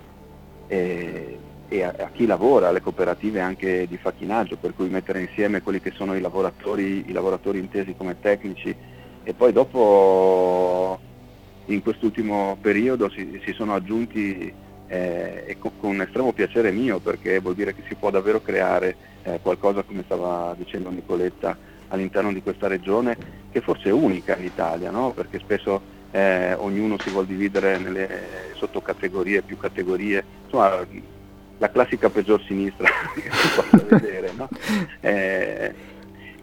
eh, 0.67 1.39
e 1.71 1.83
a, 1.83 1.93
a, 1.97 2.09
chi 2.11 2.25
lavora, 2.25 2.69
alle 2.69 2.81
cooperative 2.81 3.39
anche 3.39 3.87
di 3.87 3.97
facchinaggio, 3.97 4.57
per 4.57 4.73
cui 4.73 4.89
mettere 4.89 5.21
insieme 5.21 5.61
quelli 5.61 5.79
che 5.79 5.91
sono 5.91 6.15
i 6.15 6.19
lavoratori, 6.19 7.05
i 7.07 7.11
lavoratori 7.11 7.59
intesi 7.59 7.95
come 7.95 8.19
tecnici. 8.19 8.75
E 9.23 9.33
poi 9.33 9.53
dopo 9.53 10.99
in 11.65 11.81
quest'ultimo 11.83 12.57
periodo 12.59 13.09
si, 13.09 13.39
si 13.45 13.53
sono 13.53 13.75
aggiunti 13.75 14.51
eh, 14.89 15.43
e 15.45 15.57
con, 15.57 15.71
con, 15.79 16.01
estremo 16.01 16.33
piacere 16.33 16.71
mio 16.71 16.99
perché 16.99 17.39
vuol 17.39 17.55
dire 17.55 17.73
che 17.73 17.83
si 17.87 17.95
può 17.95 18.09
davvero 18.09 18.41
creare 18.41 18.95
eh, 19.23 19.39
qualcosa 19.41 19.83
come 19.83 20.03
stava 20.03 20.55
dicendo 20.57 20.89
Nicoletta 20.89 21.55
all'interno 21.89 22.33
di 22.33 22.41
questa 22.41 22.67
regione 22.67 23.15
che 23.51 23.61
forse 23.61 23.89
è 23.89 23.91
unica 23.91 24.35
in 24.35 24.45
Italia, 24.45 24.91
no? 24.91 25.11
perché 25.11 25.39
spesso 25.39 25.81
eh, 26.11 26.53
ognuno 26.53 26.97
si 26.99 27.09
vuole 27.11 27.27
dividere 27.27 27.77
nelle 27.77 28.09
sottocategorie, 28.55 29.43
più 29.43 29.57
categorie, 29.57 30.23
insomma 30.45 30.85
la 31.59 31.69
classica 31.69 32.09
peggior 32.09 32.41
sinistra 32.43 32.87
che 33.13 33.29
si 33.31 33.47
possa 33.55 33.85
vedere. 33.87 34.31
No? 34.35 34.49
Eh, 35.01 35.73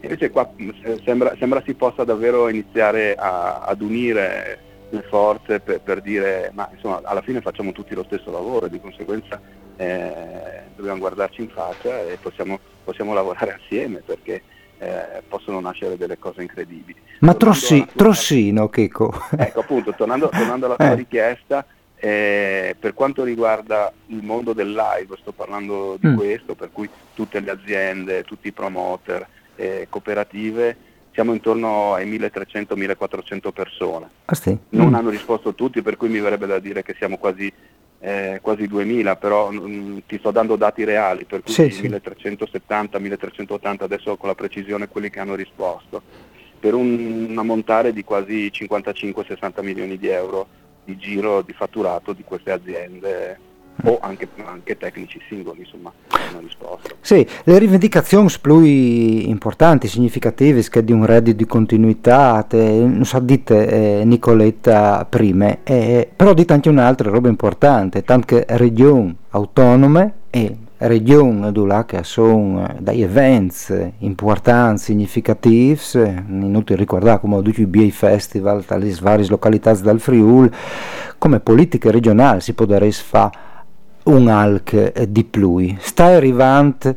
invece 0.01 0.31
qua 0.31 0.49
eh, 0.55 0.99
sembra, 1.03 1.35
sembra, 1.37 1.61
si 1.63 1.73
possa 1.75 2.03
davvero 2.03 2.49
iniziare 2.49 3.13
a, 3.15 3.61
ad 3.61 3.81
unire 3.81 4.59
le 4.89 5.01
forze 5.03 5.59
per, 5.59 5.81
per, 5.81 6.01
dire 6.01 6.51
ma 6.53 6.69
insomma 6.73 7.01
alla 7.03 7.21
fine 7.21 7.41
facciamo 7.41 7.71
tutti 7.71 7.93
lo 7.93 8.03
stesso 8.03 8.31
lavoro 8.31 8.67
e 8.67 8.69
di 8.69 8.79
conseguenza 8.79 9.39
eh, 9.75 10.61
dobbiamo 10.75 10.99
guardarci 10.99 11.41
in 11.41 11.49
faccia 11.49 12.01
e 12.01 12.17
possiamo, 12.21 12.59
possiamo 12.83 13.13
lavorare 13.13 13.59
assieme 13.61 14.01
perché 14.05 14.41
eh, 14.79 15.23
possono 15.27 15.59
nascere 15.59 15.97
delle 15.97 16.17
cose 16.19 16.41
incredibili. 16.41 16.99
Ma 17.19 17.33
Trossi, 17.33 17.79
tua, 17.79 17.91
Trossino, 17.95 18.69
Checco. 18.69 19.11
Ecco 19.37 19.59
appunto, 19.59 19.93
tornando, 19.93 20.29
tornando 20.29 20.65
alla 20.65 20.75
tua 20.75 20.91
eh. 20.91 20.95
richiesta, 20.95 21.65
eh, 21.95 22.75
per 22.79 22.93
quanto 22.93 23.23
riguarda 23.23 23.91
il 24.07 24.23
mondo 24.23 24.53
del 24.53 24.71
live, 24.71 25.17
sto 25.19 25.31
parlando 25.31 25.97
di 25.99 26.09
mm. 26.09 26.15
questo, 26.15 26.55
per 26.55 26.69
cui 26.71 26.89
tutte 27.13 27.39
le 27.39 27.51
aziende, 27.51 28.23
tutti 28.23 28.49
i 28.49 28.51
promoter, 28.51 29.27
eh, 29.55 29.87
cooperative, 29.89 30.77
siamo 31.17 31.33
intorno 31.33 31.95
ai 31.95 32.07
1300-1400 32.07 33.51
persone. 33.51 34.07
Ah, 34.25 34.35
sì? 34.35 34.55
Non 34.69 34.89
mm. 34.89 34.93
hanno 34.93 35.09
risposto 35.09 35.55
tutti, 35.55 35.81
per 35.81 35.97
cui 35.97 36.09
mi 36.09 36.19
verrebbe 36.19 36.45
da 36.45 36.59
dire 36.59 36.83
che 36.83 36.93
siamo 36.95 37.17
quasi, 37.17 37.51
eh, 37.97 38.37
quasi 38.39 38.67
2000, 38.67 39.15
però 39.15 39.49
mh, 39.49 39.67
mm, 39.67 39.97
ti 40.05 40.19
sto 40.19 40.29
dando 40.29 40.55
dati 40.57 40.83
reali, 40.83 41.25
per 41.25 41.41
cui 41.41 41.53
sì, 41.53 41.63
1370-1380 41.63 43.77
adesso 43.79 44.15
con 44.15 44.29
la 44.29 44.35
precisione 44.35 44.89
quelli 44.89 45.09
che 45.09 45.19
hanno 45.19 45.33
risposto. 45.33 46.03
per 46.59 46.75
un 46.75 47.33
ammontare 47.35 47.93
di 47.93 48.03
quasi 48.03 48.51
55-60 48.53 49.63
milioni 49.63 49.97
di 49.97 50.09
euro 50.09 50.47
di 50.83 50.97
giro 50.97 51.41
di 51.41 51.53
fatturato 51.53 52.13
di 52.13 52.23
queste 52.23 52.51
aziende 52.51 53.39
o 53.83 53.99
anche, 54.01 54.27
anche, 54.45 54.77
tecnici 54.77 55.19
singoli, 55.27 55.59
insomma, 55.59 55.91
hanno 56.09 56.39
risposto. 56.39 56.95
Sì, 57.01 57.27
le 57.43 57.57
rivendicazioni 57.59 58.29
più 58.41 58.59
importanti, 58.61 59.87
significative, 59.87 60.63
che 60.69 60.83
di 60.83 60.91
un 60.91 61.05
reddito 61.05 61.37
di 61.37 61.45
continuità, 61.45 62.43
te, 62.47 62.57
non 62.57 63.05
so, 63.05 63.19
dite 63.19 63.99
eh, 63.99 64.05
Nicoletta 64.05 65.05
prima, 65.09 65.57
eh, 65.63 66.09
però 66.13 66.33
dite 66.33 66.53
anche 66.53 66.69
un'altra 66.69 67.09
roba 67.09 67.29
importante, 67.29 68.03
tanto 68.03 68.25
che 68.27 68.45
regioni 68.47 69.15
autonome 69.29 70.13
e 70.29 70.57
regioni 70.79 71.51
che 71.85 72.03
sono 72.03 72.75
dei 72.79 73.01
eventi 73.01 73.93
importanti, 73.99 74.83
significativi, 74.83 75.79
inutile 75.95 76.77
ricordare 76.77 77.19
come 77.19 77.35
ho 77.35 77.41
detto 77.41 77.61
i 77.61 77.65
BA 77.65 77.87
Festival 77.89 78.63
dalle 78.67 78.95
varie 79.01 79.27
località 79.27 79.73
del 79.73 79.99
Friuli, 79.99 80.51
come 81.17 81.39
politiche 81.39 81.89
regionali 81.89 82.41
si 82.41 82.53
può 82.53 82.65
fare 82.67 83.45
un 84.07 84.27
alc 84.27 85.03
di 85.03 85.23
più. 85.23 85.75
Sta 85.79 86.05
arrivando 86.05 86.95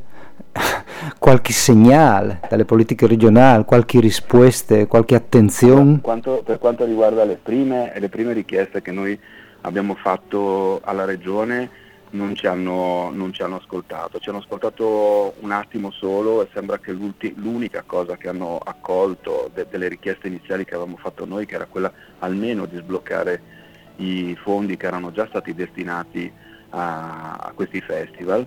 qualche 1.18 1.52
segnale 1.52 2.40
dalle 2.48 2.64
politiche 2.64 3.06
regionali, 3.06 3.64
qualche 3.64 4.00
risposta, 4.00 4.86
qualche 4.86 5.14
attenzione? 5.14 6.00
Quanto, 6.00 6.42
per 6.44 6.58
quanto 6.58 6.84
riguarda 6.84 7.24
le 7.24 7.38
prime, 7.40 7.92
le 7.96 8.08
prime 8.08 8.32
richieste 8.32 8.82
che 8.82 8.92
noi 8.92 9.18
abbiamo 9.62 9.94
fatto 9.94 10.80
alla 10.82 11.04
regione, 11.04 11.78
non 12.12 12.34
ci, 12.34 12.46
hanno, 12.46 13.10
non 13.12 13.32
ci, 13.32 13.42
hanno, 13.42 13.56
ascoltato, 13.56 14.18
ci 14.18 14.30
hanno 14.30 14.38
ascoltato 14.38 15.34
un 15.40 15.52
attimo 15.52 15.92
solo 15.92 16.42
e 16.42 16.48
sembra 16.52 16.78
che 16.78 16.92
l'unica 16.92 17.84
cosa 17.86 18.16
che 18.16 18.28
hanno 18.28 18.58
accolto 18.58 19.48
de- 19.54 19.66
delle 19.70 19.86
richieste 19.86 20.26
iniziali 20.26 20.64
che 20.64 20.74
avevamo 20.74 20.96
fatto 20.96 21.24
noi, 21.24 21.46
che 21.46 21.54
era 21.54 21.66
quella 21.66 21.92
almeno 22.18 22.66
di 22.66 22.76
sbloccare 22.78 23.58
i 23.96 24.36
fondi 24.42 24.76
che 24.76 24.86
erano 24.86 25.12
già 25.12 25.26
stati 25.28 25.54
destinati 25.54 26.32
a, 26.70 27.34
a 27.34 27.52
questi 27.54 27.80
festival. 27.80 28.46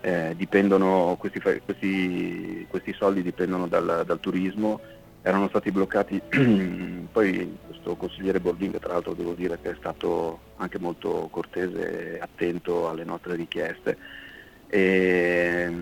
Eh, 0.00 0.36
questi, 1.18 1.40
questi, 1.40 2.66
questi, 2.68 2.92
soldi 2.92 3.22
dipendono 3.22 3.66
dal, 3.66 4.04
dal, 4.06 4.20
turismo, 4.20 4.80
erano 5.22 5.48
stati 5.48 5.72
bloccati, 5.72 6.22
poi 7.10 7.58
questo 7.66 7.96
consigliere 7.96 8.40
Bolding 8.40 8.78
tra 8.78 8.92
l'altro 8.92 9.14
devo 9.14 9.32
dire 9.32 9.58
che 9.60 9.70
è 9.70 9.74
stato 9.76 10.40
anche 10.56 10.78
molto 10.78 11.28
cortese 11.30 12.14
e 12.14 12.20
attento 12.20 12.88
alle 12.88 13.04
nostre 13.04 13.34
richieste 13.34 13.98
e 14.68 15.72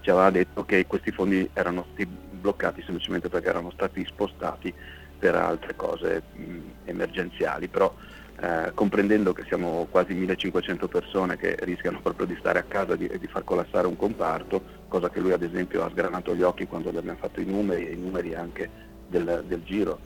ci 0.00 0.10
aveva 0.10 0.30
detto 0.30 0.64
che 0.64 0.86
questi 0.86 1.10
fondi 1.10 1.48
erano 1.52 1.86
stati 1.92 2.06
bloccati 2.06 2.82
semplicemente 2.82 3.28
perché 3.28 3.48
erano 3.48 3.70
stati 3.70 4.04
spostati 4.04 4.72
per 5.18 5.34
altre 5.34 5.74
cose 5.74 6.22
mm, 6.38 6.68
emergenziali, 6.84 7.68
però 7.68 7.94
eh, 8.40 8.72
comprendendo 8.74 9.32
che 9.32 9.44
siamo 9.46 9.86
quasi 9.90 10.12
1500 10.14 10.88
persone 10.88 11.36
che 11.36 11.56
rischiano 11.60 12.00
proprio 12.00 12.26
di 12.26 12.36
stare 12.38 12.58
a 12.58 12.64
casa 12.64 12.94
e 12.94 12.96
di, 12.96 13.10
di, 13.18 13.26
far 13.26 13.44
collassare 13.44 13.86
un 13.86 13.96
comparto, 13.96 14.62
cosa 14.88 15.08
che 15.08 15.20
lui 15.20 15.32
ad 15.32 15.42
esempio 15.42 15.84
ha 15.84 15.90
sgranato 15.90 16.34
gli 16.34 16.42
occhi 16.42 16.66
quando 16.66 16.90
gli 16.90 16.96
abbiamo 16.96 17.18
fatto 17.18 17.40
i 17.40 17.44
numeri 17.44 17.88
e 17.88 17.92
i 17.92 17.98
numeri 17.98 18.34
anche 18.34 18.68
del, 19.06 19.44
del 19.46 19.62
giro 19.62 19.98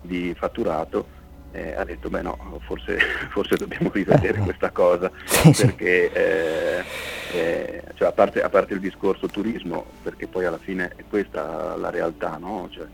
di 0.00 0.34
fatturato, 0.36 1.06
eh, 1.52 1.74
ha 1.74 1.84
detto 1.84 2.10
beh 2.10 2.22
no, 2.22 2.60
forse, 2.66 2.98
forse 3.30 3.56
dobbiamo 3.56 3.90
rivedere 3.92 4.38
questa 4.40 4.70
cosa, 4.70 5.10
perché 5.56 6.12
eh, 6.12 6.84
eh, 7.32 7.82
cioè, 7.94 8.08
a, 8.08 8.12
parte, 8.12 8.42
a, 8.42 8.48
parte, 8.48 8.74
il 8.74 8.80
discorso 8.80 9.26
turismo, 9.28 9.86
perché 10.02 10.26
poi 10.26 10.44
alla 10.44 10.58
fine 10.58 10.92
è 10.96 11.04
questa 11.08 11.76
la 11.76 11.90
realtà, 11.90 12.36
no? 12.36 12.68
cioè, 12.70 12.86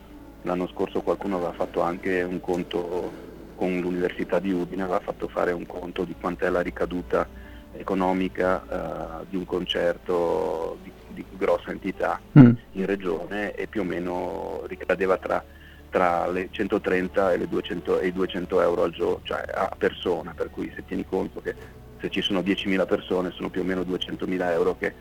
l'anno 0.42 0.68
scorso 0.68 1.00
qualcuno 1.00 1.36
aveva 1.36 1.52
fatto 1.52 1.80
anche 1.80 2.22
un 2.22 2.40
conto 2.40 3.30
con 3.62 3.78
l'Università 3.78 4.40
di 4.40 4.50
Udine 4.50 4.82
aveva 4.82 4.98
fatto 4.98 5.28
fare 5.28 5.52
un 5.52 5.64
conto 5.66 6.02
di 6.02 6.16
quant'è 6.18 6.50
la 6.50 6.62
ricaduta 6.62 7.28
economica 7.76 9.20
eh, 9.22 9.26
di 9.30 9.36
un 9.36 9.44
concerto 9.44 10.78
di, 10.82 10.90
di 11.10 11.24
grossa 11.36 11.70
entità 11.70 12.20
mm. 12.36 12.50
in 12.72 12.86
regione 12.86 13.54
e 13.54 13.68
più 13.68 13.82
o 13.82 13.84
meno 13.84 14.64
ricadeva 14.66 15.16
tra, 15.16 15.44
tra 15.90 16.28
le 16.28 16.48
130 16.50 17.34
e, 17.34 17.36
le 17.36 17.48
200, 17.48 18.00
e 18.00 18.08
i 18.08 18.12
200 18.12 18.60
euro 18.60 18.82
al 18.82 18.90
giorno, 18.90 19.20
cioè 19.22 19.44
a 19.54 19.72
persona, 19.78 20.32
per 20.34 20.50
cui 20.50 20.72
se 20.74 20.84
tieni 20.84 21.06
conto 21.06 21.40
che 21.40 21.54
se 22.00 22.10
ci 22.10 22.20
sono 22.20 22.40
10.000 22.40 22.84
persone 22.84 23.30
sono 23.30 23.48
più 23.48 23.60
o 23.60 23.64
meno 23.64 23.82
200.000 23.82 24.50
euro 24.50 24.76
che 24.76 24.92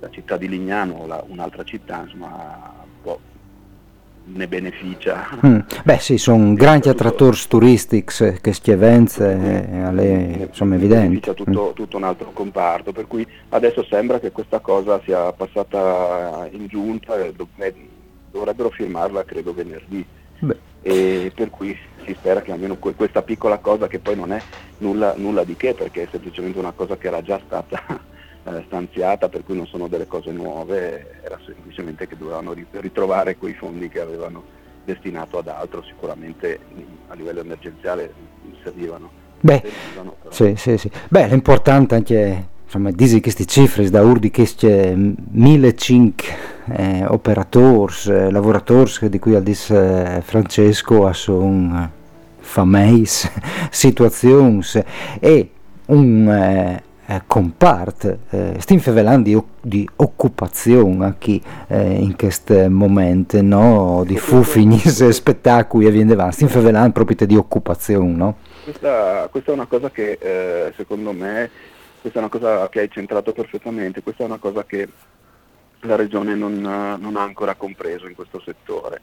la 0.00 0.10
città 0.10 0.36
di 0.36 0.48
Lignano 0.48 0.94
o 0.94 1.24
un'altra 1.28 1.62
città 1.62 2.02
insomma, 2.02 2.79
ne 4.24 4.46
beneficia. 4.46 5.28
Mm. 5.44 5.60
Beh 5.84 5.98
sì, 5.98 6.18
sono 6.18 6.54
grandi 6.54 6.88
attrattori 6.88 7.36
turistici 7.48 8.38
che 8.40 8.52
schiavenze, 8.52 9.32
eh, 9.32 10.48
sono 10.52 10.74
evidenti. 10.74 11.32
Tutto, 11.34 11.70
mm. 11.70 11.74
tutto, 11.74 11.96
un 11.96 12.04
altro 12.04 12.30
comparto, 12.32 12.92
per 12.92 13.06
cui 13.06 13.26
adesso 13.50 13.84
sembra 13.84 14.20
che 14.20 14.30
questa 14.32 14.60
cosa 14.60 15.00
sia 15.04 15.32
passata 15.32 16.48
in 16.50 16.66
giunta 16.66 17.14
dovrebbero 18.30 18.70
firmarla 18.70 19.24
credo 19.24 19.52
venerdì. 19.52 20.04
Beh. 20.38 20.56
E 20.82 21.32
per 21.34 21.50
cui 21.50 21.76
si 22.04 22.14
spera 22.14 22.40
che 22.40 22.52
almeno 22.52 22.76
questa 22.76 23.22
piccola 23.22 23.58
cosa 23.58 23.86
che 23.86 23.98
poi 23.98 24.16
non 24.16 24.32
è 24.32 24.40
nulla, 24.78 25.14
nulla 25.16 25.44
di 25.44 25.54
che 25.54 25.74
perché 25.74 26.04
è 26.04 26.08
semplicemente 26.10 26.58
una 26.58 26.72
cosa 26.72 26.96
che 26.96 27.08
era 27.08 27.20
già 27.22 27.38
stata 27.44 28.08
eh, 28.44 28.62
stanziata, 28.66 29.28
per 29.28 29.44
cui 29.44 29.56
non 29.56 29.66
sono 29.66 29.88
delle 29.88 30.06
cose 30.06 30.30
nuove, 30.30 31.20
era 31.22 31.38
semplicemente 31.44 32.06
che 32.06 32.16
dovevano 32.16 32.54
ritrovare 32.72 33.36
quei 33.36 33.54
fondi 33.54 33.88
che 33.88 34.00
avevano 34.00 34.58
destinato 34.84 35.38
ad 35.38 35.48
altro, 35.48 35.82
sicuramente 35.82 36.58
a 37.08 37.14
livello 37.14 37.40
emergenziale 37.40 38.12
servivano. 38.62 39.10
Beh, 39.40 39.62
servivano, 39.62 40.16
sì, 40.30 40.54
sì, 40.56 40.76
sì. 40.76 40.90
Beh, 41.08 41.28
l'importante 41.28 41.94
anche 41.94 42.48
insomma, 42.64 42.90
dici 42.90 43.20
queste 43.20 43.46
cifre 43.46 43.88
da 43.90 44.02
urdi 44.02 44.30
che 44.30 44.44
c'è 44.44 44.94
1500 44.94 46.24
eh, 46.72 47.04
operatori, 47.06 47.94
eh, 48.06 48.30
lavoratori 48.30 49.08
di 49.08 49.18
cui 49.18 49.34
ha 49.34 49.40
detto 49.40 49.74
eh, 49.74 50.20
Francesco 50.22 51.12
sono 51.12 51.84
eh, 51.84 51.88
famose 52.38 53.30
situazioni 53.70 54.62
e 55.18 55.50
un 55.86 56.80
eh, 57.10 57.14
eh, 57.14 57.22
compart, 57.26 58.18
eh, 58.30 58.54
stiamo 58.58 58.82
parlando 58.82 59.28
di, 59.28 59.42
di, 59.60 59.88
occupazione 59.96 61.16
qui 61.20 61.42
eh, 61.68 61.94
in 61.94 62.16
questo 62.16 62.70
momento, 62.70 63.42
no? 63.42 64.04
di 64.06 64.16
fuffinis, 64.16 65.08
spettacoli 65.08 65.86
e 65.86 65.90
via 65.90 66.12
avanti, 66.12 66.46
stiamo 66.46 66.62
parlando 66.62 66.92
proprio 66.92 67.26
di 67.26 67.36
occupazione. 67.36 68.12
No? 68.14 68.36
Questa, 68.62 69.28
questa, 69.30 69.50
è 69.50 69.54
una 69.54 69.66
cosa 69.66 69.90
che 69.90 70.18
eh, 70.20 70.72
secondo 70.76 71.12
me, 71.12 71.50
questa 72.00 72.20
è 72.20 72.22
una 72.22 72.30
cosa 72.30 72.68
che 72.68 72.80
hai 72.80 72.90
centrato 72.90 73.32
perfettamente, 73.32 74.02
questa 74.02 74.22
è 74.22 74.26
una 74.26 74.38
cosa 74.38 74.64
che 74.64 74.88
la 75.80 75.96
Regione 75.96 76.34
non, 76.34 76.60
non 76.60 77.16
ha 77.16 77.22
ancora 77.22 77.54
compreso 77.54 78.06
in 78.06 78.14
questo 78.14 78.40
settore. 78.40 79.00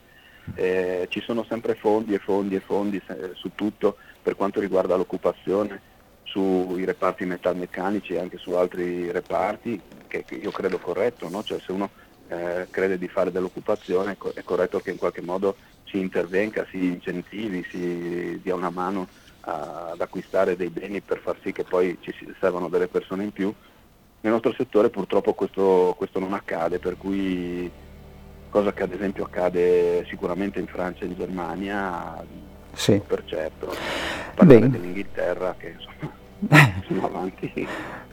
Eh, 0.56 1.08
ci 1.10 1.20
sono 1.20 1.44
sempre 1.44 1.76
fondi 1.76 2.14
e 2.14 2.20
fondi 2.20 2.56
e 2.56 2.62
fondi 2.62 3.02
su 3.34 3.52
tutto 3.54 3.98
per 4.24 4.38
quanto 4.38 4.62
riguarda 4.62 4.96
l'occupazione 4.96 5.96
sui 6.28 6.84
reparti 6.86 7.26
metalmeccanici 7.26 8.14
e 8.14 8.20
anche 8.20 8.38
su 8.38 8.52
altri 8.52 9.12
reparti, 9.12 9.80
che, 10.08 10.26
io 10.30 10.52
credo 10.52 10.78
corretto, 10.78 11.30
no? 11.30 11.44
cioè 11.44 11.60
se 11.60 11.72
uno 11.72 11.90
eh, 12.28 12.68
crede 12.70 12.98
di 12.98 13.08
fare 13.08 13.32
dell'occupazione 13.32 14.18
è 14.34 14.44
corretto 14.44 14.80
che 14.80 14.92
in 14.92 14.98
qualche 14.98 15.22
modo 15.22 15.56
si 15.86 16.00
intervenga, 16.00 16.68
si 16.70 16.86
incentivi, 16.86 17.66
si 17.72 18.40
dia 18.44 18.56
una 18.56 18.70
mano 18.70 19.08
a, 19.42 19.92
ad 19.92 20.02
acquistare 20.02 20.58
dei 20.58 20.70
beni 20.70 21.02
per 21.02 21.20
far 21.20 21.38
sì 21.42 21.54
che 21.54 21.64
poi 21.64 21.98
ci 22.02 22.14
servano 22.40 22.68
delle 22.68 22.88
persone 22.88 23.24
in 23.24 23.32
più. 23.32 23.54
Nel 24.20 24.34
nostro 24.34 24.54
settore 24.54 24.90
purtroppo 24.90 25.34
questo, 25.34 25.94
questo 25.98 26.20
non 26.20 26.34
accade, 26.34 26.80
per 26.80 26.98
cui 26.98 27.72
cosa 28.50 28.74
che 28.74 28.84
ad 28.84 28.92
esempio 28.92 29.24
accade 29.24 30.06
sicuramente 30.10 30.60
in 30.60 30.68
Francia 30.68 31.06
e 31.06 31.08
in 31.08 31.16
Germania, 31.16 32.26
sì. 32.78 33.02
per 33.06 33.24
certo, 33.26 33.76
parlare 34.36 34.70
dell'Inghilterra 34.70 35.56
che 35.58 35.76
insomma 35.76 36.26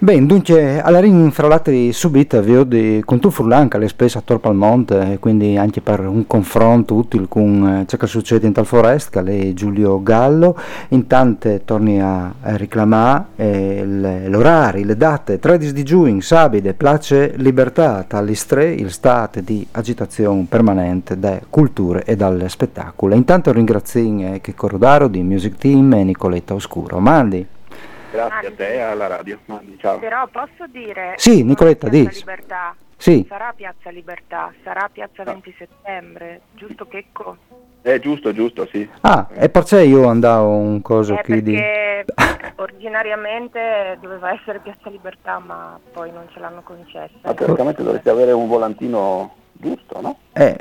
Bene, 0.04 0.26
dunque, 0.26 0.82
alla 0.82 1.00
rinfralata 1.00 1.70
subita 1.90 2.40
vi 2.40 2.66
di, 2.66 3.02
con 3.04 3.20
tu 3.20 3.30
Furlanca 3.30 3.78
le 3.78 3.88
spese 3.88 4.18
a 4.18 4.22
Torpalmonte 4.22 5.12
e 5.12 5.18
quindi 5.18 5.56
anche 5.56 5.80
per 5.80 6.00
un 6.00 6.26
confronto 6.26 6.94
utile 6.94 7.26
con 7.28 7.80
eh, 7.80 7.86
ciò 7.86 7.96
che 7.96 8.06
succede 8.06 8.46
in 8.46 8.52
tal 8.52 8.66
forest, 8.66 9.10
che 9.10 9.20
è 9.20 9.52
Giulio 9.54 10.02
Gallo. 10.02 10.58
Intanto 10.88 11.60
torni 11.64 12.02
a, 12.02 12.34
reclamare 12.40 13.24
eh, 13.36 13.82
l'orario, 14.26 14.84
le 14.84 14.96
date, 14.96 15.38
13 15.38 15.72
di 15.72 15.82
giugno, 15.84 16.20
sabide, 16.20 16.74
place 16.74 17.34
libertà, 17.36 18.04
talistre, 18.06 18.72
il 18.72 18.90
stato 18.90 19.40
di 19.40 19.66
agitazione 19.70 20.44
permanente 20.48 21.18
da 21.18 21.40
culture 21.48 22.04
e 22.04 22.16
dal 22.16 22.44
spettacolo. 22.48 23.14
Intanto 23.14 23.52
ringrazio 23.52 24.02
eh, 24.34 24.40
che 24.42 24.54
Corrodaro 24.54 25.08
di 25.08 25.22
Music 25.22 25.56
Team 25.56 25.94
e 25.94 26.04
Nicoletta 26.04 26.52
Oscuro. 26.52 26.98
Mandi. 26.98 27.46
Grazie 28.14 28.48
a 28.48 28.52
te 28.52 28.74
e 28.74 28.80
alla 28.80 29.06
radio. 29.08 29.38
Mandi, 29.46 29.76
ciao. 29.78 29.98
Però 29.98 30.26
posso 30.28 30.66
dire... 30.70 31.14
Sì, 31.16 31.42
Nicoletta, 31.42 31.88
di. 31.88 32.08
libertà 32.12 32.76
Sì. 32.96 33.26
Sarà 33.28 33.52
Piazza 33.54 33.90
Libertà, 33.90 34.52
sarà 34.62 34.88
Piazza 34.90 35.24
20 35.24 35.54
settembre, 35.58 36.40
giusto 36.54 36.86
Checco? 36.86 37.36
È 37.82 37.98
giusto, 37.98 38.32
giusto, 38.32 38.66
sì. 38.66 38.88
Ah, 39.02 39.28
e 39.34 39.50
perché 39.50 39.82
io 39.82 40.06
andavo 40.06 40.56
un 40.56 40.80
coso 40.80 41.18
Eh, 41.18 41.22
qui 41.22 41.42
di... 41.42 41.52
perché 41.52 42.06
originariamente 42.56 43.98
doveva 44.00 44.32
essere 44.32 44.60
Piazza 44.60 44.88
Libertà, 44.88 45.38
ma 45.38 45.78
poi 45.92 46.12
non 46.12 46.26
ce 46.32 46.38
l'hanno 46.40 46.62
concessa. 46.62 47.12
Ma 47.22 47.34
teoricamente 47.34 47.82
dovresti 47.82 48.08
avere 48.08 48.32
un 48.32 48.46
volantino 48.48 49.34
giusto, 49.52 50.00
no? 50.00 50.18
Eh, 50.32 50.56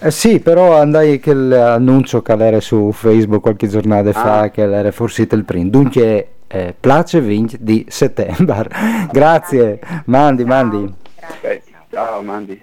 eh, 0.00 0.10
sì, 0.10 0.40
però 0.40 0.78
andai 0.78 1.18
che 1.18 1.32
l'annuncio 1.34 2.22
che 2.22 2.32
era 2.32 2.60
su 2.60 2.90
Facebook 2.92 3.42
qualche 3.42 3.68
giornata 3.68 4.12
fa, 4.12 4.40
Ah. 4.40 4.50
che 4.50 4.62
era 4.62 4.90
forse 4.92 5.26
il 5.30 5.44
primo. 5.44 5.70
Dunque, 5.70 6.28
eh, 6.46 6.74
place 6.78 7.20
20 7.20 7.58
di 7.60 7.84
settembre. 7.88 8.68
Grazie, 9.10 9.80
mandi, 10.06 10.44
mandi. 10.44 10.94
Ok, 11.42 11.60
ciao 11.90 12.22
Mandi. 12.22 12.62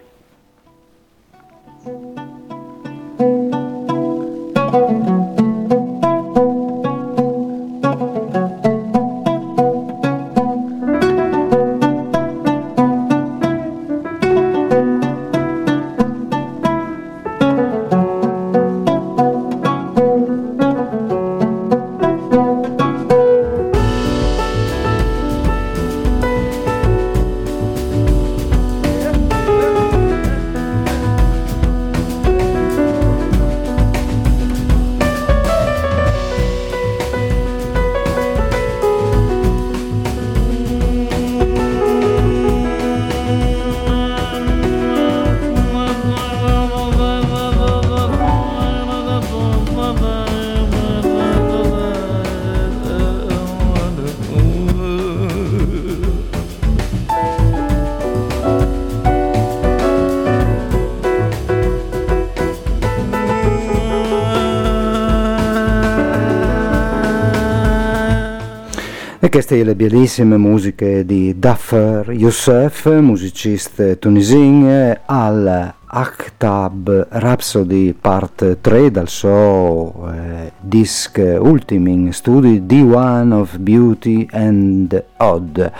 Queste 69.32 69.64
le 69.64 69.76
bellissime 69.76 70.36
musiche 70.36 71.06
di 71.06 71.40
Daffer 71.40 72.10
Youssef, 72.12 72.88
musicista 73.00 73.96
tunisino, 73.96 75.00
al 75.06 75.74
Akhtab 75.86 77.08
Rhapsody 77.10 77.94
Part 77.94 78.58
3 78.60 78.92
dal 78.92 79.08
suo 79.08 80.12
eh, 80.12 80.52
disc 80.60 81.18
ultimo 81.40 81.88
in 81.88 82.12
studio 82.12 82.60
D1 82.60 83.32
of 83.32 83.58
Beauty 83.60 84.28
and 84.32 85.02
Odd. 85.16 85.72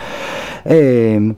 E, 0.62 1.34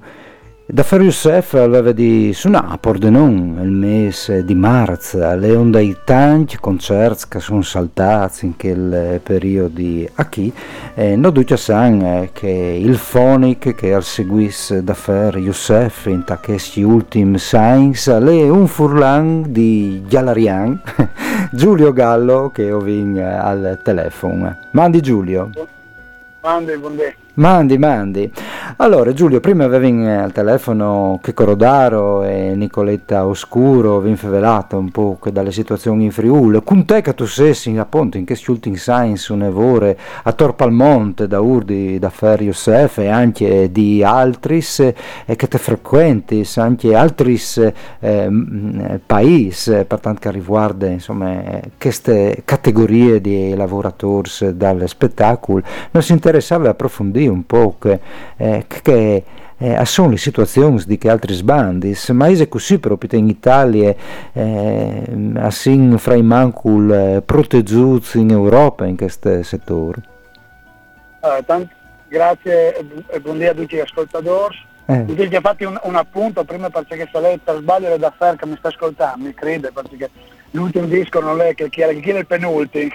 Daffer 0.75 1.03
Youssef 1.03 1.55
aveva 1.55 1.93
di 1.93 2.33
suonare 2.33 2.73
a 2.73 2.79
Pordenone 2.79 3.63
il 3.63 3.71
mese 3.71 4.45
di 4.45 4.57
marzo, 4.57 5.25
alle 5.25 5.55
onde 5.55 5.81
i 5.85 5.97
tanti 6.05 6.59
concerti 6.59 7.27
che 7.29 7.39
sono 7.39 7.63
saltati 7.63 8.47
in 8.47 8.57
quel 8.57 9.21
periodo 9.23 9.81
qui, 10.29 10.53
e 10.97 11.15
non 11.15 11.33
duce 11.33 11.57
san 11.57 12.03
eh, 12.03 12.31
che 12.33 12.49
il 12.49 12.99
Phonic 12.99 13.77
che 13.77 13.95
al 13.95 14.03
seguisse 14.03 14.83
Daffer 14.83 15.37
Youssef 15.37 16.07
in 16.07 16.25
questi 16.43 16.83
ultimi 16.83 17.39
science 17.39 18.11
è 18.13 18.49
un 18.49 18.67
furlan 18.67 19.53
di 19.53 20.03
Gialarian, 20.09 20.83
Giulio 21.53 21.93
Gallo 21.93 22.51
che 22.53 22.73
ho 22.73 22.81
vin 22.81 23.17
al 23.21 23.79
telefono. 23.85 24.57
Mandi 24.73 25.01
Giulio. 25.01 25.51
Mandi, 26.41 26.77
buondì. 26.77 27.23
Mandi, 27.37 27.79
mandi. 27.79 28.31
Allora, 28.77 29.13
Giulio, 29.13 29.41
prima 29.41 29.65
avevi 29.65 30.07
al 30.07 30.31
telefono 30.31 31.19
che 31.21 31.35
Corodaro 31.35 32.23
e 32.23 32.55
Nicoletta 32.55 33.27
Oscuro, 33.27 33.99
vi 33.99 34.11
infevelato 34.11 34.79
un 34.79 34.93
po' 34.93 35.19
che 35.21 35.33
dalle 35.33 35.51
situazioni 35.51 36.05
in 36.05 36.13
Friuli. 36.13 36.61
Con 36.63 36.85
te 36.85 37.01
che 37.01 37.13
tu 37.13 37.27
sei 37.27 37.77
appunto 37.77 38.19
in 38.19 38.25
questi 38.25 38.53
ultimi 38.53 38.77
science 38.77 39.33
un 39.33 39.43
evore 39.43 39.99
a 40.23 40.31
Torpalmonte 40.31 41.27
da 41.27 41.41
Urdi, 41.41 41.99
da 41.99 42.09
Fer 42.09 42.43
Youssef 42.43 42.99
e 42.99 43.09
anche 43.09 43.73
di 43.73 44.05
altris 44.05 44.79
e 44.79 45.35
che 45.35 45.49
te 45.49 45.59
frequenti 45.59 46.49
anche 46.55 46.95
altris 46.95 47.73
eh, 47.99 48.31
mm, 48.31 48.95
paesi 49.07 49.85
per 49.89 49.99
tanto 49.99 50.21
che 50.21 50.31
riguarda 50.31 50.87
insomma 50.87 51.43
eh, 51.43 51.71
queste 51.81 52.43
categorie 52.45 53.21
di 53.21 53.57
lavoratori 53.57 54.31
dal 54.55 54.85
spettacolo. 54.87 55.63
Non 55.91 56.03
si 56.05 56.13
interessava 56.13 56.69
approfondire 56.69 57.23
un 57.27 57.45
po' 57.47 57.77
che, 57.79 58.01
eh, 58.37 58.65
che 58.67 59.25
eh, 59.59 59.85
sono 59.85 60.11
le 60.11 60.17
situazioni 60.17 60.83
di 60.87 60.99
che 60.99 61.09
altri 61.09 61.33
sbandi, 61.33 61.97
ma 62.13 62.27
è 62.27 62.49
così 62.49 62.79
proprio 62.79 63.19
in 63.19 63.29
Italia, 63.29 63.95
eh, 64.33 65.03
assim 65.37 65.97
fra 65.97 66.15
i 66.15 66.23
mancul 66.23 66.91
eh, 66.91 67.23
proteggiuti 67.23 68.19
in 68.19 68.31
Europa 68.31 68.85
in 68.85 68.97
questo 68.97 69.43
settore. 69.43 70.03
Eh, 71.21 71.45
tant- 71.47 71.71
grazie 72.09 72.77
e 72.77 72.85
bu- 72.85 73.21
buondì 73.21 73.47
a 73.47 73.55
tutti 73.55 73.77
gli 73.77 73.81
ascoltatori. 73.81 74.57
Eh. 74.87 74.99
Mi 74.99 75.15
dice 75.15 75.41
fatti 75.41 75.65
un, 75.65 75.81
un 75.85 75.95
appunto 75.95 76.45
prima 76.45 76.69
perché 76.69 77.09
se 77.11 77.19
lei 77.19 77.39
per 77.43 77.57
sbaglio 77.57 77.89
è 77.89 77.99
da 77.99 78.13
Fer 78.17 78.37
che 78.37 78.45
mi 78.45 78.57
sta 78.59 78.69
ascoltando, 78.69 79.25
mi 79.25 79.33
crede 79.33 79.73
perché 79.73 80.11
l'ultimo 80.51 80.85
disco 80.85 81.21
non 81.21 81.41
è 81.41 81.55
che 81.55 81.71
chi 81.71 81.81
era, 81.81 81.93
chi 81.93 82.11
era 82.11 82.19
il 82.19 82.27
penultimo. 82.27 82.91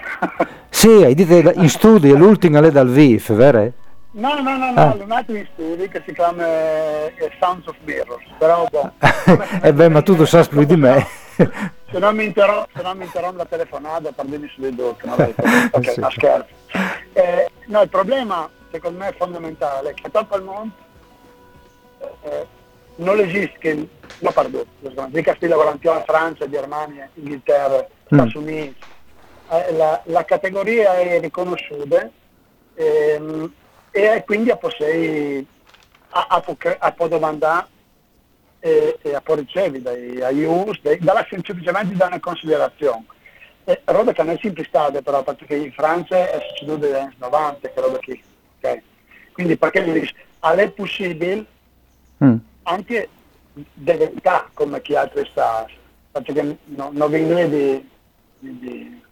Sì, 0.68 0.88
hai 0.88 1.14
detto 1.14 1.52
in 1.60 1.68
studio, 1.68 2.16
l'ultima 2.16 2.60
è 2.60 2.70
dal 2.70 2.88
VIF, 2.88 3.32
vero? 3.32 3.72
No, 4.12 4.40
no, 4.40 4.56
no, 4.56 4.72
no, 4.72 4.80
Ah. 4.80 4.96
un 4.98 5.10
altro 5.12 5.36
in 5.36 5.46
studio 5.52 5.88
che 5.88 6.02
si 6.06 6.12
chiama 6.14 6.44
eh, 6.46 7.30
Sounds 7.40 7.66
of 7.66 7.76
Mirrors, 7.84 8.24
però 8.38 8.66
boh, 8.70 8.92
E 9.62 9.72
beh, 9.72 9.88
ma 9.88 10.02
tu 10.02 10.16
lo 10.16 10.24
sai 10.26 10.46
più 10.48 10.64
di 10.64 10.76
me. 10.76 11.06
se 11.36 11.98
non 11.98 12.14
mi 12.16 12.24
interrompo, 12.24 12.68
interrompo 13.00 13.36
la 13.38 13.44
telefonata 13.46 14.10
per 14.12 14.24
dirmi 14.26 14.48
sulle 14.54 14.74
dotte, 14.74 15.06
no, 15.06 15.16
dai, 15.16 15.34
Sì. 15.82 16.00
ma 16.00 16.10
scherzo. 16.10 16.48
Eh, 17.12 17.50
no, 17.66 17.80
il 17.82 17.88
problema 17.88 18.48
secondo 18.70 18.98
me 18.98 19.08
è 19.08 19.14
fondamentale 19.16 19.94
che 19.94 20.08
dopo 20.10 20.36
il 20.36 20.42
mondo 20.44 20.72
eh, 22.22 22.46
non 22.96 23.18
esiste 23.18 23.88
no 24.18 24.30
pardon, 24.32 24.64
di 25.08 25.22
Castiglia 25.22 25.56
Volantione, 25.56 26.02
Francia, 26.06 26.48
Germania, 26.48 27.08
Inghilterra, 27.14 27.86
Stati 28.06 28.38
Mm. 28.38 28.42
Uniti, 28.42 28.76
eh, 29.50 29.72
la, 29.72 30.00
la 30.04 30.24
categoria 30.24 30.94
è 30.98 31.18
riconosciuta 31.20 32.08
ehm, 32.74 33.52
e 33.90 34.22
quindi 34.24 34.50
a 34.50 34.56
possei 34.56 35.46
a, 36.10 36.26
a, 36.28 36.42
a 36.78 36.92
può 36.92 37.08
domandare 37.08 37.66
e, 38.60 38.98
e 39.02 39.14
a 39.14 39.20
può 39.20 39.34
ricevere 39.34 39.80
dai 39.82 40.22
aiuti, 40.22 40.80
dai- 40.82 40.98
dalla, 40.98 41.26
semplicemente 41.28 41.94
da 41.94 42.06
una 42.06 42.20
considerazione. 42.20 43.04
Eh, 43.64 43.80
roba 43.84 44.12
che 44.12 44.22
non 44.22 44.34
è 44.34 44.38
sempre 44.40 44.64
stata 44.64 45.00
però, 45.02 45.22
perché 45.22 45.54
in 45.54 45.72
Francia 45.72 46.28
è 46.30 46.40
succeduto 46.48 46.86
negli 46.86 46.94
anni 46.94 47.14
90, 47.18 47.68
che 47.68 47.80
roba 47.80 47.98
qui. 47.98 48.22
ok? 48.60 48.82
Quindi 49.32 49.56
perché 49.56 49.80
mi 49.82 49.92
dici, 50.00 50.14
è 50.60 50.70
possibile 50.70 51.44
Mm. 52.22 52.36
anche 52.64 53.08
di 53.54 53.64
verità 53.92 54.46
come 54.52 54.82
chi 54.82 54.94
altri 54.94 55.26
sta, 55.30 55.66
perché 56.10 56.58
no- 56.64 56.90
non 56.92 57.10
vengono 57.10 57.46
di, 57.48 57.88
di, 58.40 58.58
di- 58.58 59.02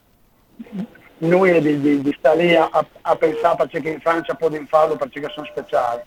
noi 1.18 1.60
di, 1.60 1.80
di, 1.80 2.00
di 2.00 2.14
stare 2.18 2.42
lì 2.42 2.54
a, 2.54 2.68
a 3.02 3.16
pensare 3.16 3.56
perché 3.68 3.88
in 3.88 4.00
Francia 4.00 4.34
può 4.34 4.48
farlo 4.68 4.96
perché 4.96 5.20
sono 5.34 5.46
speciali. 5.46 6.02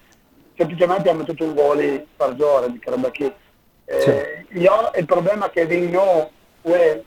Semplicemente 0.56 1.02
abbiamo 1.02 1.24
tutto 1.24 1.44
un 1.44 1.54
volo 1.54 2.06
per 2.16 2.36
giorno 2.36 2.68
di 2.68 2.80
roba 2.84 3.10
qui. 3.12 3.34
Eh, 3.86 4.46
io 4.52 4.92
il 4.96 5.06
problema 5.06 5.50
che 5.50 5.66
vengono 5.66 6.32
è 6.62 7.02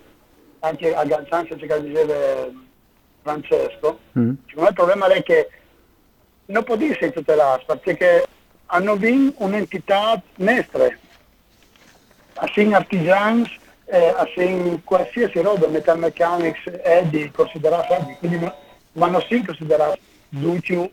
anche 0.61 0.95
a 0.95 1.07
ciò 1.07 1.43
che 1.45 1.83
diceva 1.83 2.49
Francesco, 3.23 4.01
Mm. 4.19 4.35
secondo 4.47 4.63
me 4.63 4.69
il 4.69 4.75
problema 4.75 5.07
è 5.07 5.23
che 5.23 5.49
non 6.47 6.63
può 6.63 6.77
essere 6.79 7.13
tutelato 7.13 7.77
perché 7.77 8.27
hanno 8.67 8.97
vinto 8.97 9.43
un'entità 9.43 10.21
nestra, 10.37 10.89
assim 12.35 12.73
artigians, 12.75 13.49
eh, 13.87 14.15
assim 14.17 14.83
qualsiasi 14.83 15.41
roba, 15.41 15.67
metal 15.69 15.99
mechanics 15.99 16.65
è 16.71 17.05
di 17.05 17.31
considerare, 17.31 18.17
quindi 18.19 18.39
no- 18.39 18.55
ma 18.93 19.09
non 19.09 19.23
si 19.29 19.43
considera 19.45 19.97
tutti 20.31 20.93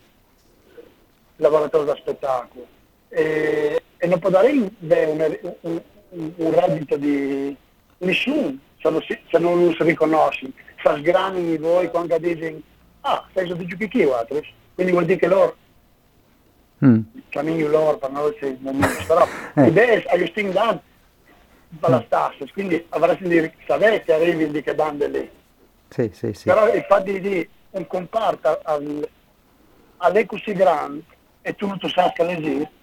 lavoratori 1.37 1.85
da 1.85 1.95
spettacolo. 1.95 2.65
E, 3.09 3.81
e 3.97 4.07
non 4.07 4.19
può 4.19 4.29
dare 4.29 4.51
un, 4.51 4.69
un, 4.79 5.81
un, 6.09 6.31
un 6.35 6.51
reddito 6.53 6.97
di 6.97 7.55
nessuno 7.99 8.57
se 8.81 8.89
non, 8.89 9.01
si, 9.01 9.19
se 9.29 9.37
non 9.37 9.73
si 9.77 9.83
riconosce. 9.83 10.51
Sa 10.81 10.97
sgranano 10.97 11.57
voi 11.59 11.89
quando 11.89 12.17
dicono 12.17 12.61
ah, 13.01 13.27
sei 13.33 13.47
su 13.47 13.55
di 13.55 13.65
giochi 13.65 13.87
chi 13.87 14.07
quindi 14.73 14.91
vuol 14.91 15.05
dire 15.05 15.19
che 15.19 15.27
loro 15.27 15.55
mm. 16.85 16.99
cammino 17.29 17.67
loro 17.67 17.97
per 17.97 18.11
noi 18.11 18.35
se 18.39 18.57
non 18.61 18.79
però 19.05 19.27
eh. 19.55 19.63
l'idea 19.63 20.03
è 20.03 20.17
che 20.17 20.31
le 21.79 22.05
tasse 22.07 22.51
quindi 22.51 22.85
avresti 22.89 23.53
che 24.03 24.13
arrivi 24.13 24.51
di 24.51 24.61
che 24.61 24.75
bande 24.75 25.07
lì 25.07 25.29
sì, 25.89 26.09
sì, 26.13 26.33
sì. 26.33 26.43
però 26.45 26.73
il 26.73 26.85
fatto 26.87 27.11
di 27.11 27.49
un 27.71 27.87
comparto 27.87 28.61
all'è 29.97 30.25
così 30.25 30.53
grande 30.53 31.03
e 31.41 31.55
tu 31.55 31.67
non 31.67 31.79
tu 31.79 31.87
sai 31.87 32.11
che 32.13 32.29
esiste 32.29 32.79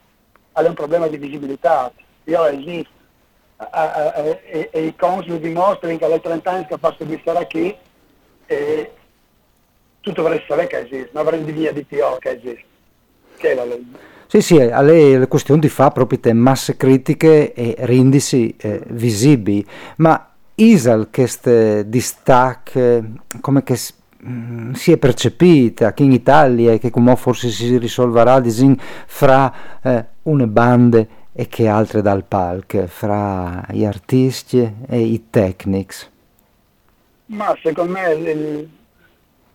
è 0.65 0.69
un 0.69 0.75
problema 0.75 1.07
di 1.07 1.17
visibilità. 1.17 1.93
Io 2.25 2.45
esiste. 2.47 2.97
E, 4.51 4.69
e, 4.73 4.85
i 4.85 4.95
consoli 4.95 5.41
dimostrano 5.41 5.99
che 5.99 6.05
alle 6.05 6.21
30 6.21 6.51
anni 6.51 6.67
che 6.67 6.79
posso 6.79 7.03
di 7.03 7.19
stare 7.21 7.49
qui 7.49 7.77
e 8.47 8.93
tu 10.01 10.13
dovresti 10.13 10.47
sapere 10.49 10.69
che 10.69 10.79
esiste 10.79 11.11
non 11.11 11.27
avresti 11.27 11.51
via 11.51 11.73
di 11.73 11.83
PO 11.83 12.19
che 12.21 12.37
esiste 12.37 12.65
che 13.37 13.51
è 13.51 13.55
la 13.57 13.65
legge 13.65 13.99
sì, 14.29 14.43
sì, 14.43 14.57
è 14.57 15.27
questione 15.27 15.59
di 15.59 15.71
fare 15.71 15.93
proprio 15.93 16.21
te 16.21 16.35
masse 16.35 16.77
critiche 16.77 17.55
e 17.55 17.77
rindisi 17.79 18.55
eh, 18.59 18.83
visibili, 18.89 19.65
ma 19.97 20.35
Isal 20.55 21.09
queste 21.11 21.89
distacche, 21.89 23.13
come 23.41 23.63
che 23.63 23.79
mm, 24.27 24.73
si 24.73 24.93
è 24.93 24.99
percepita 24.99 25.95
qui 25.95 26.05
in 26.05 26.13
Italia 26.13 26.73
e 26.73 26.79
che 26.79 26.91
come 26.91 27.17
forse 27.17 27.49
si 27.49 27.79
risolverà 27.79 28.39
disin, 28.41 28.77
fra 29.07 29.81
eh, 29.81 30.05
une 30.25 30.47
bande 30.47 31.09
e 31.33 31.49
che 31.49 31.67
altre 31.67 32.03
dal 32.03 32.25
palco, 32.25 32.87
fra 32.87 33.65
gli 33.71 33.87
artisti 33.87 34.59
e 34.87 35.01
i 35.01 35.31
technics? 35.31 36.11
Ma 37.27 37.57
secondo 37.63 37.93
me 37.93 38.13
il, 38.13 38.69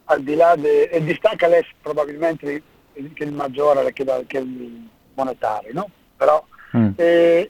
al 0.05 0.23
di 0.23 0.33
là 0.33 0.55
del 0.55 1.03
distacca 1.03 1.45
lei 1.45 1.63
probabilmente 1.79 2.63
che 2.93 3.23
il 3.23 3.33
maggiore 3.33 3.91
che, 3.93 4.05
che 4.27 4.37
il 4.37 4.87
monetario, 5.13 5.71
no? 5.73 5.89
Però 6.15 6.45
mm. 6.77 6.89
eh, 6.95 7.49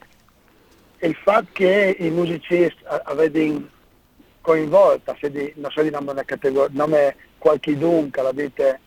il 0.99 1.15
fatto 1.23 1.47
che 1.51 1.95
i 1.99 2.09
musicisti 2.09 2.83
avevano 2.85 3.67
coinvolto, 4.41 5.15
non 5.55 5.71
so 5.71 5.81
di 5.81 5.89
nome, 5.89 6.25
nome 6.71 7.15
qualche 7.37 7.77
dunque, 7.77 8.21
la 8.21 8.31
dite, 8.31 8.79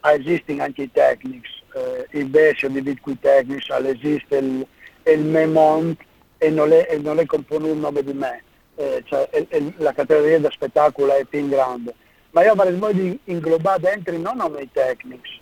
esistono 0.00 0.62
anche 0.62 0.82
i 0.82 0.90
tecnici, 0.90 1.62
eh, 1.74 2.06
il 2.18 2.26
Besio 2.26 2.68
di 2.68 2.80
Bitcoin 2.80 3.18
Technics, 3.20 3.68
esiste 3.68 4.36
il, 4.38 4.66
il 5.04 5.20
Memont 5.20 6.00
e 6.38 6.50
non 6.50 6.72
è, 6.72 6.98
non 7.00 7.18
è 7.18 7.26
componuto 7.26 7.72
un 7.72 7.80
nome 7.80 8.02
di 8.02 8.12
me, 8.14 8.42
eh, 8.76 9.02
cioè, 9.06 9.28
il, 9.34 9.46
il, 9.50 9.74
la 9.76 9.92
categoria 9.92 10.40
da 10.40 10.50
spettacolo 10.50 11.14
è 11.14 11.24
più 11.24 11.46
grande, 11.48 11.94
ma 12.30 12.42
io 12.42 12.52
avrei 12.52 12.74
voglia 12.74 13.02
di 13.02 13.18
inglobare 13.24 13.80
dentro 13.80 14.16
non 14.16 14.38
nome 14.38 14.62
i 14.62 14.70
tecnici, 14.72 15.40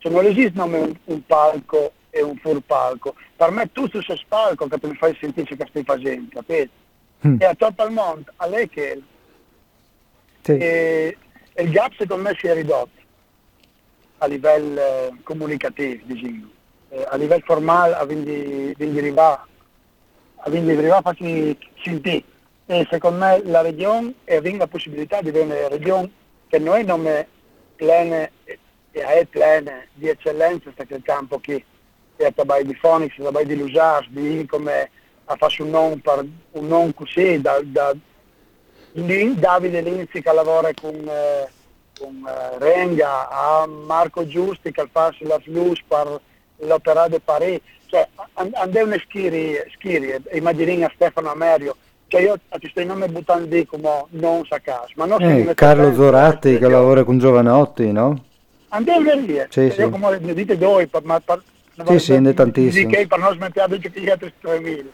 cioè 0.00 0.12
non 0.12 0.24
esiste 0.24 0.60
un, 0.60 0.94
un 1.04 1.26
palco 1.26 1.92
e 2.08 2.22
un 2.22 2.36
full 2.38 2.60
palco. 2.66 3.14
Per 3.36 3.50
me 3.50 3.70
tu 3.70 3.88
questo 3.88 4.18
palco 4.26 4.66
che 4.66 4.78
mi 4.82 4.94
fai 4.96 5.16
sentire 5.20 5.56
che 5.56 5.66
stai 5.68 5.84
facendo, 5.84 6.28
capito? 6.32 6.70
Mm. 7.26 7.36
E 7.38 7.44
a 7.44 7.54
il 7.84 7.92
mondo, 7.92 8.32
a 8.36 8.46
lei 8.46 8.68
che 8.68 9.02
sì. 10.40 10.52
e, 10.52 11.16
e, 11.52 11.62
il 11.62 11.70
gap 11.70 11.92
secondo 11.98 12.28
me 12.28 12.36
si 12.38 12.46
è 12.46 12.54
ridotto 12.54 12.98
a 14.18 14.26
livello 14.26 14.80
eh, 14.80 15.12
comunicativo, 15.22 16.02
diciamo. 16.06 16.48
Eh, 16.88 17.06
a 17.08 17.16
livello 17.16 17.42
formale 17.44 17.94
a 17.94 18.04
quindi, 18.06 18.72
quindi 18.74 18.98
arrivare 18.98 19.40
a 20.42 20.48
quindi 20.48 20.72
arrivare 20.72 20.98
a 20.98 21.02
farsi 21.02 21.58
sentire. 21.82 22.24
E 22.66 22.86
secondo 22.90 23.18
me 23.18 23.42
la 23.44 23.60
regione 23.60 24.14
e 24.24 24.56
la 24.56 24.66
possibilità 24.66 25.20
di 25.20 25.28
avere 25.28 25.44
una 25.44 25.68
regione 25.68 26.10
che 26.48 26.58
noi 26.58 26.84
non 26.84 27.06
è 27.06 27.26
plena 27.76 28.28
e 28.92 29.02
è 29.02 29.24
plena 29.26 29.82
di 29.92 30.08
eccellenza 30.08 30.70
sta 30.72 30.84
quel 30.84 31.02
campo 31.02 31.38
che 31.38 31.64
è 32.16 32.32
a 32.34 32.62
di 32.62 32.76
Phoenix, 32.80 33.18
a 33.18 33.42
di 33.44 33.56
Lusars, 33.56 34.08
di 34.08 34.44
come 34.46 34.90
ha 35.24 35.36
fatto 35.36 35.62
un 35.62 35.70
non, 35.70 36.00
per, 36.00 36.26
un 36.52 36.66
non 36.66 36.92
così, 36.92 37.40
da, 37.40 37.60
da 37.62 37.94
Davide 38.92 39.80
Linzi 39.80 40.20
che 40.20 40.32
lavora 40.32 40.70
con, 40.78 40.94
eh, 40.94 41.48
con 41.98 42.26
eh, 42.26 42.58
Renga, 42.58 43.28
a 43.28 43.66
Marco 43.66 44.26
Giusti 44.26 44.72
che 44.72 44.88
fa 44.90 45.14
la 45.20 45.40
slus 45.44 45.80
per 45.86 46.20
l'Opera 46.58 47.08
de 47.08 47.20
Paris, 47.20 47.60
cioè 47.86 48.06
andiamo 48.34 48.94
a 48.94 48.98
schiri, 48.98 49.56
schiri 49.72 50.14
immaginiamo 50.32 50.86
a 50.86 50.92
Stefano 50.94 51.30
Amerio, 51.30 51.76
cioè 52.08 52.22
io 52.22 52.38
ti 52.58 52.68
sto 52.68 52.84
nome 52.84 53.08
buttando 53.08 53.46
di 53.46 53.64
come 53.64 54.04
non 54.10 54.44
sa 54.46 54.58
caso. 54.58 54.92
Ma 54.96 55.06
non 55.06 55.22
eh, 55.22 55.54
Carlo 55.54 55.94
Zoratti 55.94 56.58
che 56.58 56.68
lavora 56.68 57.04
con 57.04 57.18
Giovanotti, 57.18 57.92
no? 57.92 58.24
Andiamo 58.72 59.12
lì, 59.14 59.44
sì, 59.48 59.60
io 59.62 59.72
sì. 59.72 59.88
come 59.88 60.18
ne 60.18 60.32
dite 60.32 60.56
due, 60.56 60.88
ma 61.02 61.18
per, 61.20 61.42
sì, 61.86 61.98
sì, 61.98 62.20
ne 62.20 62.34
tantissimo. 62.34 62.88
Di 62.88 62.94
che 62.94 63.06
per 63.06 63.18
non 63.18 63.34
smettere 63.34 63.78
di 63.78 63.90
che 63.90 64.00
gli 64.00 64.08
altri 64.08 64.32
3.000. 64.42 64.84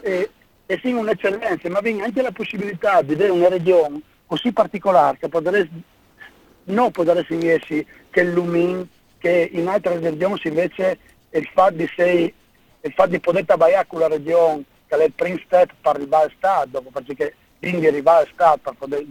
E, 0.00 0.30
e 0.66 0.78
sì, 0.80 0.92
un'eccellenza, 0.92 1.68
ma 1.70 1.80
viene 1.80 2.04
anche 2.04 2.22
la 2.22 2.30
possibilità 2.30 3.02
di 3.02 3.14
avere 3.14 3.30
una 3.30 3.48
regione 3.48 4.00
così 4.26 4.52
particolare 4.52 5.18
che 5.18 5.28
potresti, 5.28 5.82
non 6.64 6.90
potresti 6.90 7.36
dirsi 7.36 7.86
che 8.10 8.20
il 8.20 8.32
Lumin, 8.32 8.86
che 9.18 9.50
in 9.52 9.68
altre 9.68 9.98
regioni 9.98 10.40
invece 10.44 10.98
il 11.30 11.48
fatto 11.52 11.74
di, 11.74 11.90
sei, 11.96 12.32
il 12.80 12.92
fatto 12.92 13.10
di 13.10 13.20
poter 13.20 13.44
lavorare 13.46 13.86
con 13.86 14.00
la 14.00 14.08
regione, 14.08 14.64
che 14.86 14.96
è 14.96 15.04
il 15.04 15.12
primo 15.12 15.38
step 15.44 15.72
per 15.80 15.96
arrivare 15.96 16.24
al 16.24 16.32
Stato, 16.36 16.82
perché 16.92 17.34
quindi 17.58 17.86
arrivare 17.86 18.22
al 18.22 18.30
Stato 18.32 18.58
per 18.62 18.74
poter 18.74 19.04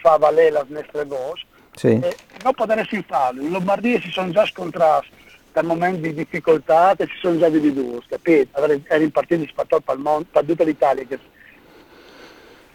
far 0.00 0.18
valere 0.18 0.50
le 0.50 0.64
nostre 0.68 1.04
voci, 1.04 1.46
sì. 1.74 1.88
eh, 1.88 2.16
non 2.42 2.54
potresti 2.54 3.04
farlo. 3.06 3.42
In 3.42 3.50
Lombardia 3.50 4.00
si 4.00 4.10
sono 4.10 4.30
già 4.30 4.44
scontrati 4.46 5.08
per 5.52 5.64
momenti 5.64 6.00
di 6.00 6.14
difficoltà 6.14 6.96
e 6.96 7.06
si 7.06 7.16
sono 7.20 7.38
già 7.38 7.48
dividuti, 7.48 8.06
capito? 8.08 8.60
Era 8.60 9.02
in 9.02 9.10
partito 9.12 9.46
spatto 9.46 9.80
per, 9.80 9.96
per 10.30 10.44
tutta 10.44 10.64
l'Italia 10.64 11.04
che, 11.04 11.18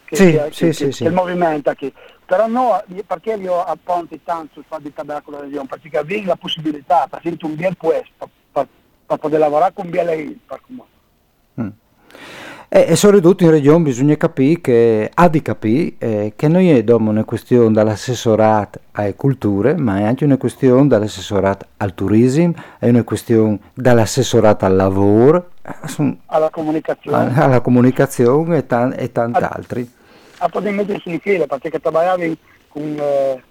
che, 0.06 0.16
sì, 0.16 0.32
che, 0.32 0.48
sì, 0.52 0.66
che, 0.66 0.74
sì, 0.74 0.86
che 0.86 0.92
sì. 0.92 1.04
il 1.04 1.12
movimento 1.12 1.74
qui. 1.76 1.94
Però 2.26 2.46
no, 2.48 2.84
perché 3.08 3.34
io 3.34 3.64
apponti 3.64 4.22
tanto 4.24 4.54
sul 4.54 4.64
fatto 4.68 4.84
di 4.84 4.94
con 5.24 5.34
la 5.34 5.40
regione? 5.40 5.68
Perché 5.68 5.98
avevi 5.98 6.26
la 6.26 6.36
possibilità, 6.36 7.08
per 7.10 7.20
esempio, 7.20 7.48
un 7.48 7.56
bel 7.56 7.76
puesto, 7.76 8.30
per, 8.52 8.68
per, 9.06 9.18
poter 9.18 9.40
lavorare 9.40 9.74
con 9.74 9.86
un 9.86 9.92
bel 9.92 10.40
per. 10.46 10.88
Mm. 11.60 11.70
E, 12.72 12.86
e 12.90 12.96
soprattutto 12.96 13.44
in 13.44 13.50
regione 13.50 13.84
bisogna 13.84 14.16
capire 14.16 14.62
che, 14.62 15.12
ha 15.12 15.28
di 15.28 15.42
capire 15.42 15.94
eh, 15.98 16.34
che 16.36 16.48
non 16.48 16.62
è 16.62 16.84
una 16.88 17.24
questione 17.24 17.74
dall'assessorato 17.74 18.80
alle 18.92 19.16
culture, 19.16 19.76
ma 19.76 19.98
è 19.98 20.04
anche 20.04 20.24
una 20.24 20.38
questione 20.38 20.88
dall'assessorato 20.88 21.66
al 21.78 21.96
turismo, 21.96 22.54
è 22.78 22.88
una 22.88 23.02
questione 23.02 23.58
dall'assessorato 23.74 24.66
al 24.66 24.76
lavoro, 24.76 25.50
eh, 25.64 26.18
alla 26.28 26.52
comunicazione, 26.52 27.42
alla 27.42 27.62
comunicazione 27.62 28.58
e, 28.58 28.68
tan- 28.68 28.94
e 28.96 29.12
tanti 29.12 29.42
altri. 29.42 29.92
A 30.38 30.48
poter 30.48 30.72
mettersi 30.72 31.10
in 31.10 31.20
fila, 31.20 31.48
perché 31.48 31.72
lavoravi 31.82 32.38
con 32.68 32.98
eh, 33.00 33.42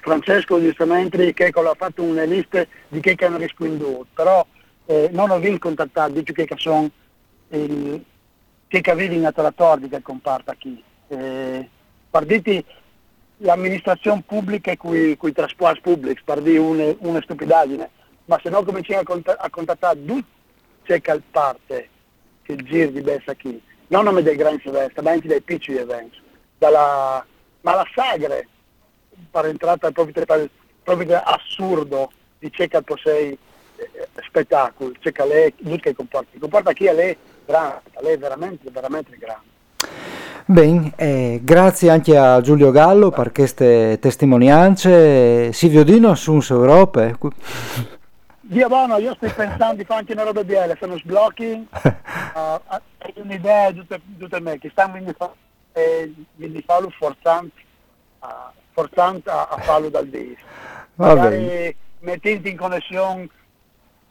Francesco 0.00 0.60
giustamente 0.60 1.34
che 1.34 1.46
ha 1.46 1.74
fatto 1.76 2.04
una 2.04 2.22
lista 2.22 2.64
di 2.86 3.00
che 3.00 3.16
hanno 3.24 3.38
risponduto, 3.38 4.06
però 4.14 4.46
eh, 4.86 5.10
non 5.12 5.30
ho 5.30 5.38
vinto 5.40 5.66
contattato, 5.66 6.12
dice 6.12 6.32
che 6.32 6.46
sono 6.56 6.88
il, 7.48 8.04
che 8.68 8.90
avevi 8.90 9.16
in 9.16 9.26
attratori 9.26 9.88
che 9.88 10.02
comparta 10.02 10.54
qui. 10.58 10.82
Eh, 11.08 11.68
partiti 12.10 12.64
l'amministrazione 13.38 14.22
pubblica 14.26 14.70
e 14.70 14.76
i 15.28 15.32
trasporti 15.32 15.80
pubblici, 15.80 16.22
dire 16.40 16.58
una, 16.58 16.94
una, 16.98 17.20
stupidaggine, 17.20 17.90
ma 18.26 18.38
se 18.42 18.48
no 18.48 18.64
cominciamo 18.64 19.00
a, 19.00 19.04
cont- 19.04 19.36
a 19.38 19.50
contattare 19.50 20.04
tutti 20.04 20.34
c'è 20.84 21.00
che 21.00 21.20
parte 21.30 21.88
che 22.42 22.52
il 22.52 22.62
giro 22.62 22.90
di 22.90 23.00
Bessa 23.00 23.34
qui, 23.34 23.60
non 23.88 24.04
nome 24.04 24.22
dei 24.22 24.36
grandi 24.36 24.62
eventi, 24.66 25.00
ma 25.00 25.10
anche 25.10 25.28
dei 25.28 25.40
piccoli 25.40 25.78
eventi. 25.78 26.18
Dalla, 26.58 27.24
ma 27.60 27.74
la 27.74 27.86
sagre, 27.94 28.48
per 29.30 29.46
entrare 29.46 29.78
proprio, 29.92 30.24
per, 30.24 30.50
assurdo 31.24 32.10
di 32.38 32.50
c'è 32.50 32.68
che 32.68 32.82
possei 32.82 33.36
eh, 33.76 34.08
spettacolo, 34.22 34.92
che 35.00 35.26
lei, 35.26 35.52
tutto 35.56 35.76
che 35.76 35.94
comporta, 35.94 36.38
comporta 36.38 36.72
chi 36.72 36.86
è 36.86 36.94
lei 36.94 37.16
grande, 37.46 37.82
lei 38.00 38.14
è 38.14 38.18
veramente, 38.18 38.70
veramente 38.70 39.16
grande. 39.16 39.54
Bene, 40.48 40.92
eh, 40.96 41.40
grazie 41.42 41.90
anche 41.90 42.16
a 42.16 42.40
Giulio 42.40 42.70
Gallo 42.70 43.10
per 43.10 43.32
queste 43.32 43.98
testimonianze. 44.00 45.52
Silvio 45.52 45.82
Dino 45.82 46.14
su 46.14 46.38
Europa. 46.48 47.10
Dio 48.48 48.68
buono, 48.68 48.98
io 48.98 49.14
sto 49.14 49.28
pensando 49.34 49.74
di 49.74 49.84
fare 49.84 50.00
anche 50.00 50.12
una 50.12 50.22
roba 50.22 50.44
bella, 50.44 50.76
sono 50.78 50.96
sblocchi, 50.98 51.66
uh, 51.74 53.20
un'idea 53.20 53.72
di 53.72 53.84
tutte 54.18 54.40
me, 54.40 54.56
che 54.60 54.70
quindi, 54.72 55.12
fa, 55.18 55.32
eh, 55.72 56.14
quindi 56.36 56.62
farlo 56.64 56.88
forzante, 56.90 57.60
uh, 58.20 58.26
forzante 58.70 59.28
a, 59.30 59.48
a 59.48 59.56
farlo 59.58 59.88
dal 59.88 60.06
disco. 60.06 60.44
Magari 60.94 61.74
mettendo 61.98 62.48
in 62.48 62.56
connessione 62.56 63.28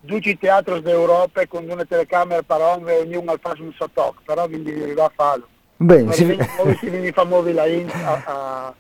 12 0.06 0.38
teatri 0.38 0.82
d'Europa 0.82 1.46
con 1.48 1.68
una 1.70 1.84
telecamera 1.86 2.42
per 2.42 2.62
ombre 2.62 2.98
e 2.98 3.02
ognuno 3.02 3.32
al 3.32 3.40
fare 3.42 3.62
un 3.62 3.74
sottoc, 3.74 4.22
però 4.24 4.48
quindi 4.48 4.72
arriva 4.82 5.06
a 5.06 5.12
farlo. 5.14 5.48
Bene, 5.78 6.14
si, 6.14 6.26
si 6.80 6.90
viene 6.90 7.12
famosi 7.12 7.52
la 7.52 7.68
in 7.68 7.90
a, 7.90 8.22
a 8.26 8.74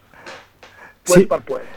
si, 1.05 1.27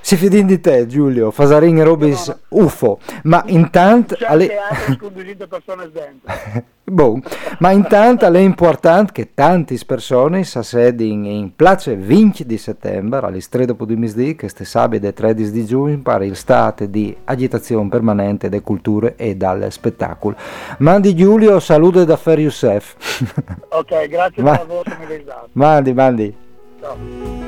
si 0.00 0.16
fidin 0.16 0.46
di 0.46 0.58
te 0.58 0.86
Giulio, 0.86 1.30
Fasarin 1.30 1.78
e 1.78 1.84
Robis 1.84 2.28
no, 2.28 2.38
no. 2.48 2.64
UFO, 2.64 2.98
ma 3.24 3.42
intanto... 3.48 4.14
C'è 4.14 4.24
alle... 4.24 4.48
con 4.98 5.12
200 5.12 5.46
persone 5.46 5.90
dentro. 5.90 6.32
bon. 6.84 7.22
Ma 7.58 7.70
intanto 7.70 8.26
è 8.26 8.38
importante 8.38 9.12
che 9.12 9.34
tante 9.34 9.78
persone 9.84 10.44
si 10.44 10.62
sedino 10.62 11.28
in 11.28 11.54
place 11.54 11.94
20 11.94 12.46
di 12.46 12.56
settembre, 12.56 13.26
all'estredo 13.26 13.76
di 13.78 13.96
misdì, 13.96 14.34
che 14.34 14.48
ste 14.48 14.64
sabato 14.64 15.06
e 15.06 15.12
13 15.12 15.50
di 15.50 15.66
giugno, 15.66 15.98
per 15.98 16.22
il 16.22 16.34
stato 16.34 16.86
di 16.86 17.14
agitazione 17.24 17.88
permanente 17.90 18.48
delle 18.48 18.62
culture 18.62 19.14
e 19.16 19.36
dal 19.36 19.70
spettacolo. 19.70 20.36
Mandi 20.78 21.14
Giulio, 21.14 21.60
salute 21.60 22.06
da 22.06 22.16
Fer 22.16 22.38
Youssef. 22.38 22.96
ok, 23.68 24.08
grazie 24.08 24.42
Ma... 24.42 24.56
per 24.56 24.66
la 24.66 24.74
vostra 24.74 25.48
Mandi, 25.52 25.92
mandi. 25.92 26.36
Ciao. 26.80 27.47